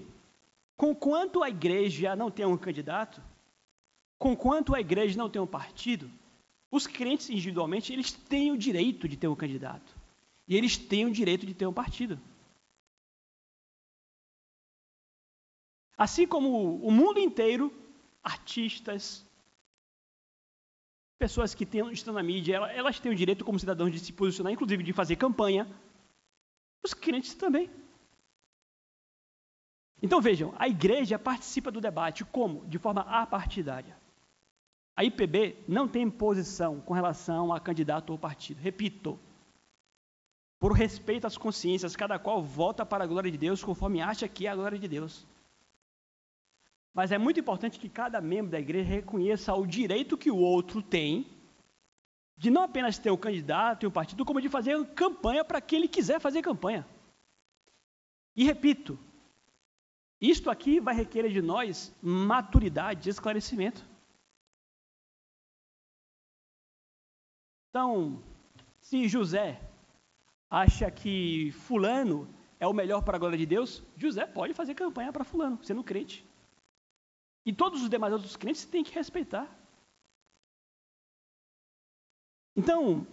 Conquanto 0.75 1.41
a 1.41 1.47
igreja 1.47 2.17
não 2.17 2.29
tem 2.29 2.45
um 2.45 2.57
candidato, 2.57 3.23
conquanto 4.17 4.75
a 4.75 4.81
igreja 4.81 5.17
não 5.17 5.29
tem 5.29 5.41
um 5.41 5.47
partido, 5.47 6.11
os 6.69 6.85
crentes 6.85 7.29
individualmente, 7.29 7.93
eles 7.93 8.11
têm 8.11 8.51
o 8.51 8.57
direito 8.57 9.07
de 9.07 9.15
ter 9.15 9.29
um 9.29 9.35
candidato. 9.37 9.95
E 10.45 10.53
eles 10.53 10.75
têm 10.75 11.05
o 11.05 11.13
direito 11.13 11.45
de 11.45 11.53
ter 11.53 11.65
um 11.65 11.71
partido. 11.71 12.19
Assim 15.97 16.27
como 16.27 16.75
o 16.85 16.91
mundo 16.91 17.21
inteiro, 17.21 17.73
artistas, 18.21 19.25
Pessoas 21.19 21.53
que 21.53 21.65
tem, 21.65 21.85
estão 21.91 22.13
na 22.13 22.23
mídia, 22.23 22.55
elas 22.73 22.97
têm 22.97 23.11
o 23.11 23.15
direito 23.15 23.43
como 23.43 23.59
cidadãos 23.59 23.91
de 23.91 23.99
se 23.99 24.13
posicionar, 24.13 24.53
inclusive 24.53 24.81
de 24.81 24.93
fazer 24.93 25.17
campanha. 25.17 25.67
Os 26.81 26.93
crentes 26.93 27.35
também. 27.35 27.69
Então 30.01 30.21
vejam, 30.21 30.53
a 30.57 30.69
igreja 30.69 31.19
participa 31.19 31.69
do 31.69 31.81
debate 31.81 32.23
como? 32.23 32.65
De 32.67 32.79
forma 32.79 33.01
apartidária. 33.01 33.97
A 34.95 35.03
IPB 35.03 35.57
não 35.67 35.89
tem 35.89 36.09
posição 36.09 36.79
com 36.79 36.93
relação 36.93 37.51
a 37.53 37.59
candidato 37.59 38.11
ou 38.11 38.17
partido. 38.17 38.59
Repito, 38.61 39.19
por 40.57 40.71
respeito 40.71 41.27
às 41.27 41.37
consciências, 41.37 41.97
cada 41.97 42.17
qual 42.17 42.41
vota 42.41 42.85
para 42.85 43.03
a 43.03 43.07
glória 43.07 43.29
de 43.31 43.37
Deus 43.37 43.63
conforme 43.63 44.01
acha 44.01 44.27
que 44.27 44.47
é 44.47 44.49
a 44.49 44.55
glória 44.55 44.79
de 44.79 44.87
Deus. 44.87 45.27
Mas 46.93 47.11
é 47.11 47.17
muito 47.17 47.39
importante 47.39 47.79
que 47.79 47.89
cada 47.89 48.19
membro 48.19 48.51
da 48.51 48.59
igreja 48.59 48.89
reconheça 48.89 49.53
o 49.53 49.65
direito 49.65 50.17
que 50.17 50.31
o 50.31 50.37
outro 50.37 50.81
tem 50.81 51.25
de 52.39 52.49
não 52.49 52.63
apenas 52.63 52.97
ter 52.97 53.11
um 53.11 53.17
candidato 53.17 53.83
e 53.83 53.87
um 53.87 53.91
partido, 53.91 54.23
como 54.23 54.39
de 54.39 54.47
fazer 54.47 54.81
campanha 54.93 55.43
para 55.43 55.59
quem 55.59 55.79
ele 55.79 55.87
quiser 55.89 56.21
fazer 56.21 56.41
campanha. 56.41 56.87
E 58.33 58.45
repito, 58.45 58.97
isto 60.21 60.49
aqui 60.49 60.79
vai 60.79 60.95
requerer 60.95 61.31
de 61.31 61.41
nós 61.41 61.93
maturidade, 62.01 63.09
esclarecimento. 63.09 63.85
Então, 67.69 68.23
se 68.79 69.07
José 69.09 69.61
acha 70.49 70.89
que 70.89 71.51
Fulano 71.51 72.27
é 72.57 72.65
o 72.65 72.73
melhor 72.73 73.03
para 73.03 73.17
a 73.17 73.19
glória 73.19 73.37
de 73.37 73.45
Deus, 73.45 73.83
José 73.97 74.25
pode 74.25 74.53
fazer 74.53 74.75
campanha 74.75 75.11
para 75.11 75.25
Fulano, 75.25 75.63
sendo 75.63 75.83
crente. 75.83 76.28
E 77.49 77.53
todos 77.53 77.81
os 77.81 77.89
demais 77.89 78.13
outros 78.13 78.37
crentes 78.37 78.63
têm 78.63 78.83
que 78.83 78.93
respeitar. 78.93 79.49
Então, 82.55 83.07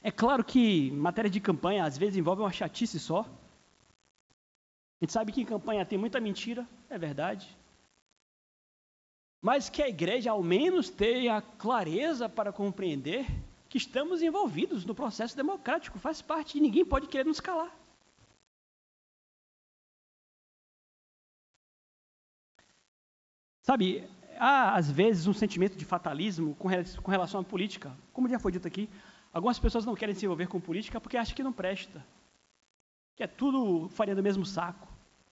é 0.00 0.12
claro 0.12 0.44
que 0.44 0.92
matéria 0.92 1.28
de 1.28 1.40
campanha 1.40 1.84
às 1.84 1.98
vezes 1.98 2.16
envolve 2.16 2.42
uma 2.42 2.52
chatice 2.52 3.00
só. 3.00 3.22
A 3.22 5.04
gente 5.04 5.12
sabe 5.12 5.32
que 5.32 5.40
em 5.40 5.44
campanha 5.44 5.84
tem 5.84 5.98
muita 5.98 6.20
mentira, 6.20 6.64
é 6.88 6.96
verdade. 6.96 7.58
Mas 9.42 9.68
que 9.68 9.82
a 9.82 9.88
igreja 9.88 10.30
ao 10.30 10.44
menos 10.44 10.88
tenha 10.88 11.42
clareza 11.42 12.28
para 12.28 12.52
compreender 12.52 13.26
que 13.68 13.78
estamos 13.78 14.22
envolvidos 14.22 14.84
no 14.84 14.94
processo 14.94 15.36
democrático, 15.36 15.98
faz 15.98 16.22
parte 16.22 16.56
e 16.56 16.60
ninguém 16.60 16.84
pode 16.84 17.08
querer 17.08 17.26
nos 17.26 17.40
calar. 17.40 17.75
Sabe, 23.66 24.08
há 24.38 24.76
às 24.76 24.88
vezes 24.88 25.26
um 25.26 25.32
sentimento 25.32 25.76
de 25.76 25.84
fatalismo 25.84 26.54
com 26.54 27.10
relação 27.10 27.40
à 27.40 27.42
política. 27.42 27.92
Como 28.12 28.28
já 28.28 28.38
foi 28.38 28.52
dito 28.52 28.68
aqui, 28.68 28.88
algumas 29.32 29.58
pessoas 29.58 29.84
não 29.84 29.96
querem 29.96 30.14
se 30.14 30.24
envolver 30.24 30.46
com 30.46 30.60
política 30.60 31.00
porque 31.00 31.16
acham 31.16 31.34
que 31.34 31.42
não 31.42 31.52
presta, 31.52 32.06
que 33.16 33.24
é 33.24 33.26
tudo 33.26 33.88
farinha 33.88 34.14
do 34.14 34.22
mesmo 34.22 34.46
saco 34.46 34.86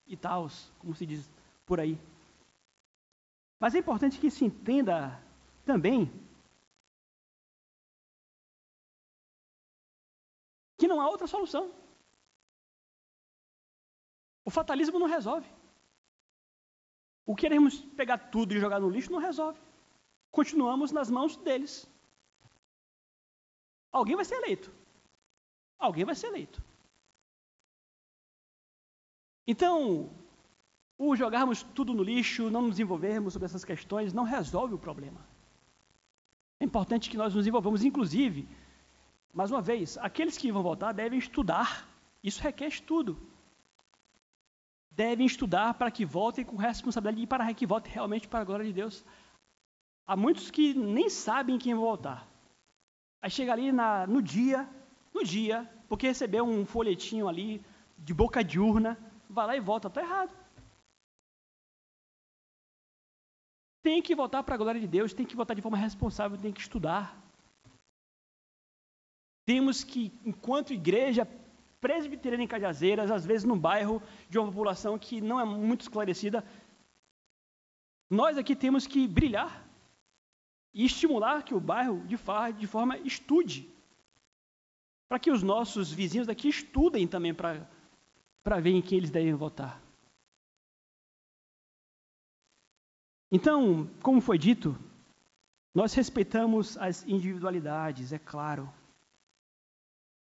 e 0.04 0.16
tal, 0.16 0.50
como 0.80 0.96
se 0.96 1.06
diz 1.06 1.30
por 1.64 1.78
aí. 1.78 1.96
Mas 3.60 3.76
é 3.76 3.78
importante 3.78 4.18
que 4.18 4.28
se 4.28 4.44
entenda 4.44 5.16
também 5.64 6.10
que 10.76 10.88
não 10.88 11.00
há 11.00 11.08
outra 11.08 11.28
solução. 11.28 11.72
O 14.44 14.50
fatalismo 14.50 14.98
não 14.98 15.06
resolve. 15.06 15.48
O 17.26 17.34
queremos 17.34 17.80
pegar 17.96 18.18
tudo 18.18 18.52
e 18.54 18.60
jogar 18.60 18.80
no 18.80 18.90
lixo 18.90 19.10
não 19.10 19.18
resolve. 19.18 19.58
Continuamos 20.30 20.92
nas 20.92 21.10
mãos 21.10 21.36
deles. 21.36 21.88
Alguém 23.90 24.16
vai 24.16 24.24
ser 24.24 24.36
eleito. 24.36 24.70
Alguém 25.78 26.04
vai 26.04 26.14
ser 26.14 26.26
eleito. 26.26 26.62
Então, 29.46 30.10
o 30.98 31.14
jogarmos 31.16 31.62
tudo 31.62 31.94
no 31.94 32.02
lixo, 32.02 32.50
não 32.50 32.62
nos 32.62 32.78
envolvermos 32.78 33.32
sobre 33.32 33.46
essas 33.46 33.64
questões, 33.64 34.12
não 34.12 34.24
resolve 34.24 34.74
o 34.74 34.78
problema. 34.78 35.20
É 36.60 36.64
importante 36.64 37.10
que 37.10 37.16
nós 37.16 37.34
nos 37.34 37.46
envolvamos, 37.46 37.84
inclusive, 37.84 38.48
mais 39.32 39.50
uma 39.50 39.60
vez, 39.60 39.98
aqueles 39.98 40.36
que 40.38 40.52
vão 40.52 40.62
votar 40.62 40.94
devem 40.94 41.18
estudar. 41.18 41.88
Isso 42.22 42.42
requer 42.42 42.68
estudo 42.68 43.20
devem 44.94 45.26
estudar 45.26 45.74
para 45.74 45.90
que 45.90 46.04
votem 46.04 46.44
com 46.44 46.56
responsabilidade 46.56 47.22
e 47.22 47.26
para 47.26 47.52
que 47.52 47.66
votem 47.66 47.92
realmente 47.92 48.28
para 48.28 48.40
a 48.40 48.44
glória 48.44 48.64
de 48.64 48.72
Deus. 48.72 49.04
Há 50.06 50.16
muitos 50.16 50.50
que 50.50 50.74
nem 50.74 51.08
sabem 51.08 51.58
quem 51.58 51.74
vão 51.74 51.84
votar. 51.84 52.28
Aí 53.22 53.30
chega 53.30 53.52
ali 53.52 53.72
na, 53.72 54.06
no 54.06 54.22
dia, 54.22 54.68
no 55.12 55.24
dia, 55.24 55.68
porque 55.88 56.06
recebeu 56.06 56.44
um 56.44 56.64
folhetinho 56.64 57.26
ali 57.28 57.64
de 57.98 58.12
boca 58.12 58.44
de 58.44 58.58
urna, 58.60 58.98
vai 59.28 59.46
lá 59.46 59.56
e 59.56 59.60
vota, 59.60 59.88
está 59.88 60.00
errado. 60.00 60.34
Tem 63.82 64.00
que 64.00 64.14
votar 64.14 64.42
para 64.44 64.54
a 64.54 64.58
glória 64.58 64.80
de 64.80 64.86
Deus, 64.86 65.12
tem 65.12 65.26
que 65.26 65.36
votar 65.36 65.56
de 65.56 65.62
forma 65.62 65.76
responsável, 65.76 66.38
tem 66.38 66.52
que 66.52 66.60
estudar. 66.60 67.18
Temos 69.46 69.84
que, 69.84 70.12
enquanto 70.24 70.72
igreja, 70.72 71.26
presbiteriana 71.84 72.42
em 72.42 72.48
Cajazeiras, 72.48 73.10
às 73.10 73.26
vezes 73.26 73.44
num 73.44 73.58
bairro 73.58 74.02
de 74.30 74.38
uma 74.38 74.48
população 74.48 74.98
que 74.98 75.20
não 75.20 75.38
é 75.38 75.44
muito 75.44 75.82
esclarecida, 75.82 76.42
nós 78.08 78.38
aqui 78.38 78.56
temos 78.56 78.86
que 78.86 79.06
brilhar 79.06 79.68
e 80.72 80.86
estimular 80.86 81.42
que 81.42 81.54
o 81.54 81.60
bairro, 81.60 82.00
de, 82.06 82.16
de 82.58 82.66
forma, 82.66 82.96
estude. 83.00 83.70
Para 85.10 85.18
que 85.18 85.30
os 85.30 85.42
nossos 85.42 85.92
vizinhos 85.92 86.26
daqui 86.26 86.48
estudem 86.48 87.06
também 87.06 87.34
para 87.34 88.60
ver 88.62 88.70
em 88.70 88.80
quem 88.80 88.96
eles 88.96 89.10
devem 89.10 89.34
votar. 89.34 89.78
Então, 93.30 93.90
como 94.02 94.22
foi 94.22 94.38
dito, 94.38 94.74
nós 95.74 95.92
respeitamos 95.92 96.78
as 96.78 97.06
individualidades, 97.06 98.10
é 98.10 98.18
claro. 98.18 98.72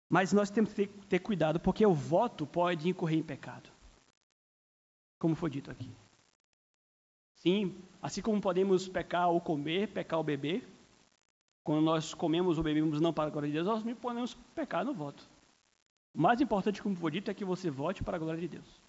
Mas 0.09 0.33
nós 0.33 0.51
temos 0.51 0.73
que 0.73 0.87
ter, 0.87 1.19
cuidado, 1.19 1.59
porque 1.59 1.85
o 1.85 1.92
voto 1.92 2.47
pode 2.47 2.88
incorrer 2.88 3.19
em 3.19 3.23
pecado. 3.23 3.69
Como 5.19 5.35
foi 5.35 5.51
dito 5.51 5.71
aqui. 5.71 5.90
Sim, 7.35 7.77
assim 8.01 8.23
como 8.23 8.40
podemos 8.40 8.88
pecar 8.88 9.25
ao 9.25 9.40
comer, 9.40 9.88
pecar 9.88 10.19
ao 10.19 10.25
beber, 10.25 10.66
quando 11.64 11.83
nós 11.83 12.14
comemos 12.14 12.59
ou 12.59 12.64
bebemos 12.64 13.01
não 13.01 13.12
para 13.12 13.29
a 13.29 13.31
glória 13.31 13.49
de 13.49 13.55
Deus, 13.55 13.66
nós 13.66 13.83
podemos 13.99 14.35
pecar 14.55 14.85
no 14.85 14.95
voto. 14.95 15.29
O 16.14 16.21
mais 16.21 16.40
importante, 16.40 16.83
como 16.83 16.97
foi 16.97 17.11
dito, 17.11 17.31
é 17.31 17.35
que 17.35 17.45
você 17.45 17.69
vote 17.69 18.05
para 18.05 18.16
a 18.16 18.21
glória 18.21 18.40
de 18.40 18.49
Deus. 18.49 18.81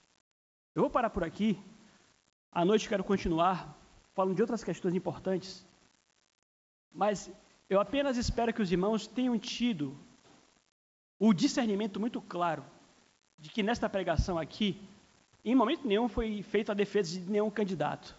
Eu 0.75 0.83
vou 0.83 0.89
parar 0.89 1.09
por 1.09 1.23
aqui. 1.23 1.59
À 2.51 2.63
noite 2.63 2.87
quero 2.87 3.03
continuar 3.03 3.75
falando 4.13 4.35
de 4.35 4.41
outras 4.41 4.63
questões 4.63 4.93
importantes. 4.93 5.65
Mas 6.93 7.31
eu 7.69 7.81
apenas 7.81 8.15
espero 8.15 8.53
que 8.53 8.61
os 8.61 8.71
irmãos 8.71 9.07
tenham 9.07 9.37
tido 9.37 9.97
o 11.19 11.33
discernimento 11.33 11.99
muito 11.99 12.21
claro 12.21 12.63
de 13.37 13.49
que 13.49 13.63
nesta 13.63 13.89
pregação 13.89 14.37
aqui, 14.37 14.79
em 15.43 15.55
momento 15.55 15.87
nenhum 15.87 16.07
foi 16.07 16.41
feita 16.41 16.71
a 16.71 16.75
defesa 16.75 17.19
de 17.19 17.29
nenhum 17.29 17.49
candidato, 17.49 18.15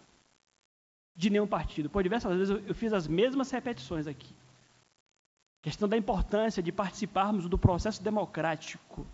de 1.15 1.31
nenhum 1.31 1.47
partido. 1.47 1.91
Por 1.91 2.03
diversas 2.03 2.37
vezes 2.37 2.63
eu 2.67 2.75
fiz 2.75 2.93
as 2.93 3.07
mesmas 3.07 3.51
repetições 3.51 4.07
aqui. 4.07 4.35
questão 5.61 5.89
da 5.89 5.97
importância 5.97 6.63
de 6.63 6.71
participarmos 6.71 7.49
do 7.49 7.59
processo 7.59 8.03
democrático 8.03 9.07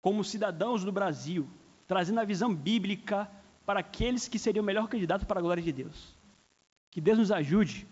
como 0.00 0.24
cidadãos 0.24 0.84
do 0.84 0.92
Brasil, 0.92 1.48
trazendo 1.86 2.20
a 2.20 2.24
visão 2.24 2.54
bíblica 2.54 3.30
para 3.64 3.80
aqueles 3.80 4.28
que 4.28 4.38
seriam 4.38 4.62
o 4.62 4.66
melhor 4.66 4.88
candidato 4.88 5.26
para 5.26 5.40
a 5.40 5.42
glória 5.42 5.62
de 5.62 5.72
Deus. 5.72 6.14
Que 6.90 7.00
Deus 7.00 7.18
nos 7.18 7.32
ajude 7.32 7.86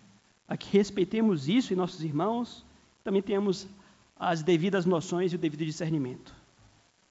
a 0.48 0.56
que 0.56 0.76
respeitemos 0.76 1.48
isso 1.48 1.72
em 1.72 1.76
nossos 1.76 2.02
irmãos, 2.02 2.64
também 3.02 3.22
tenhamos 3.22 3.68
as 4.18 4.42
devidas 4.42 4.84
noções 4.86 5.32
e 5.32 5.36
o 5.36 5.38
devido 5.38 5.64
discernimento. 5.64 6.34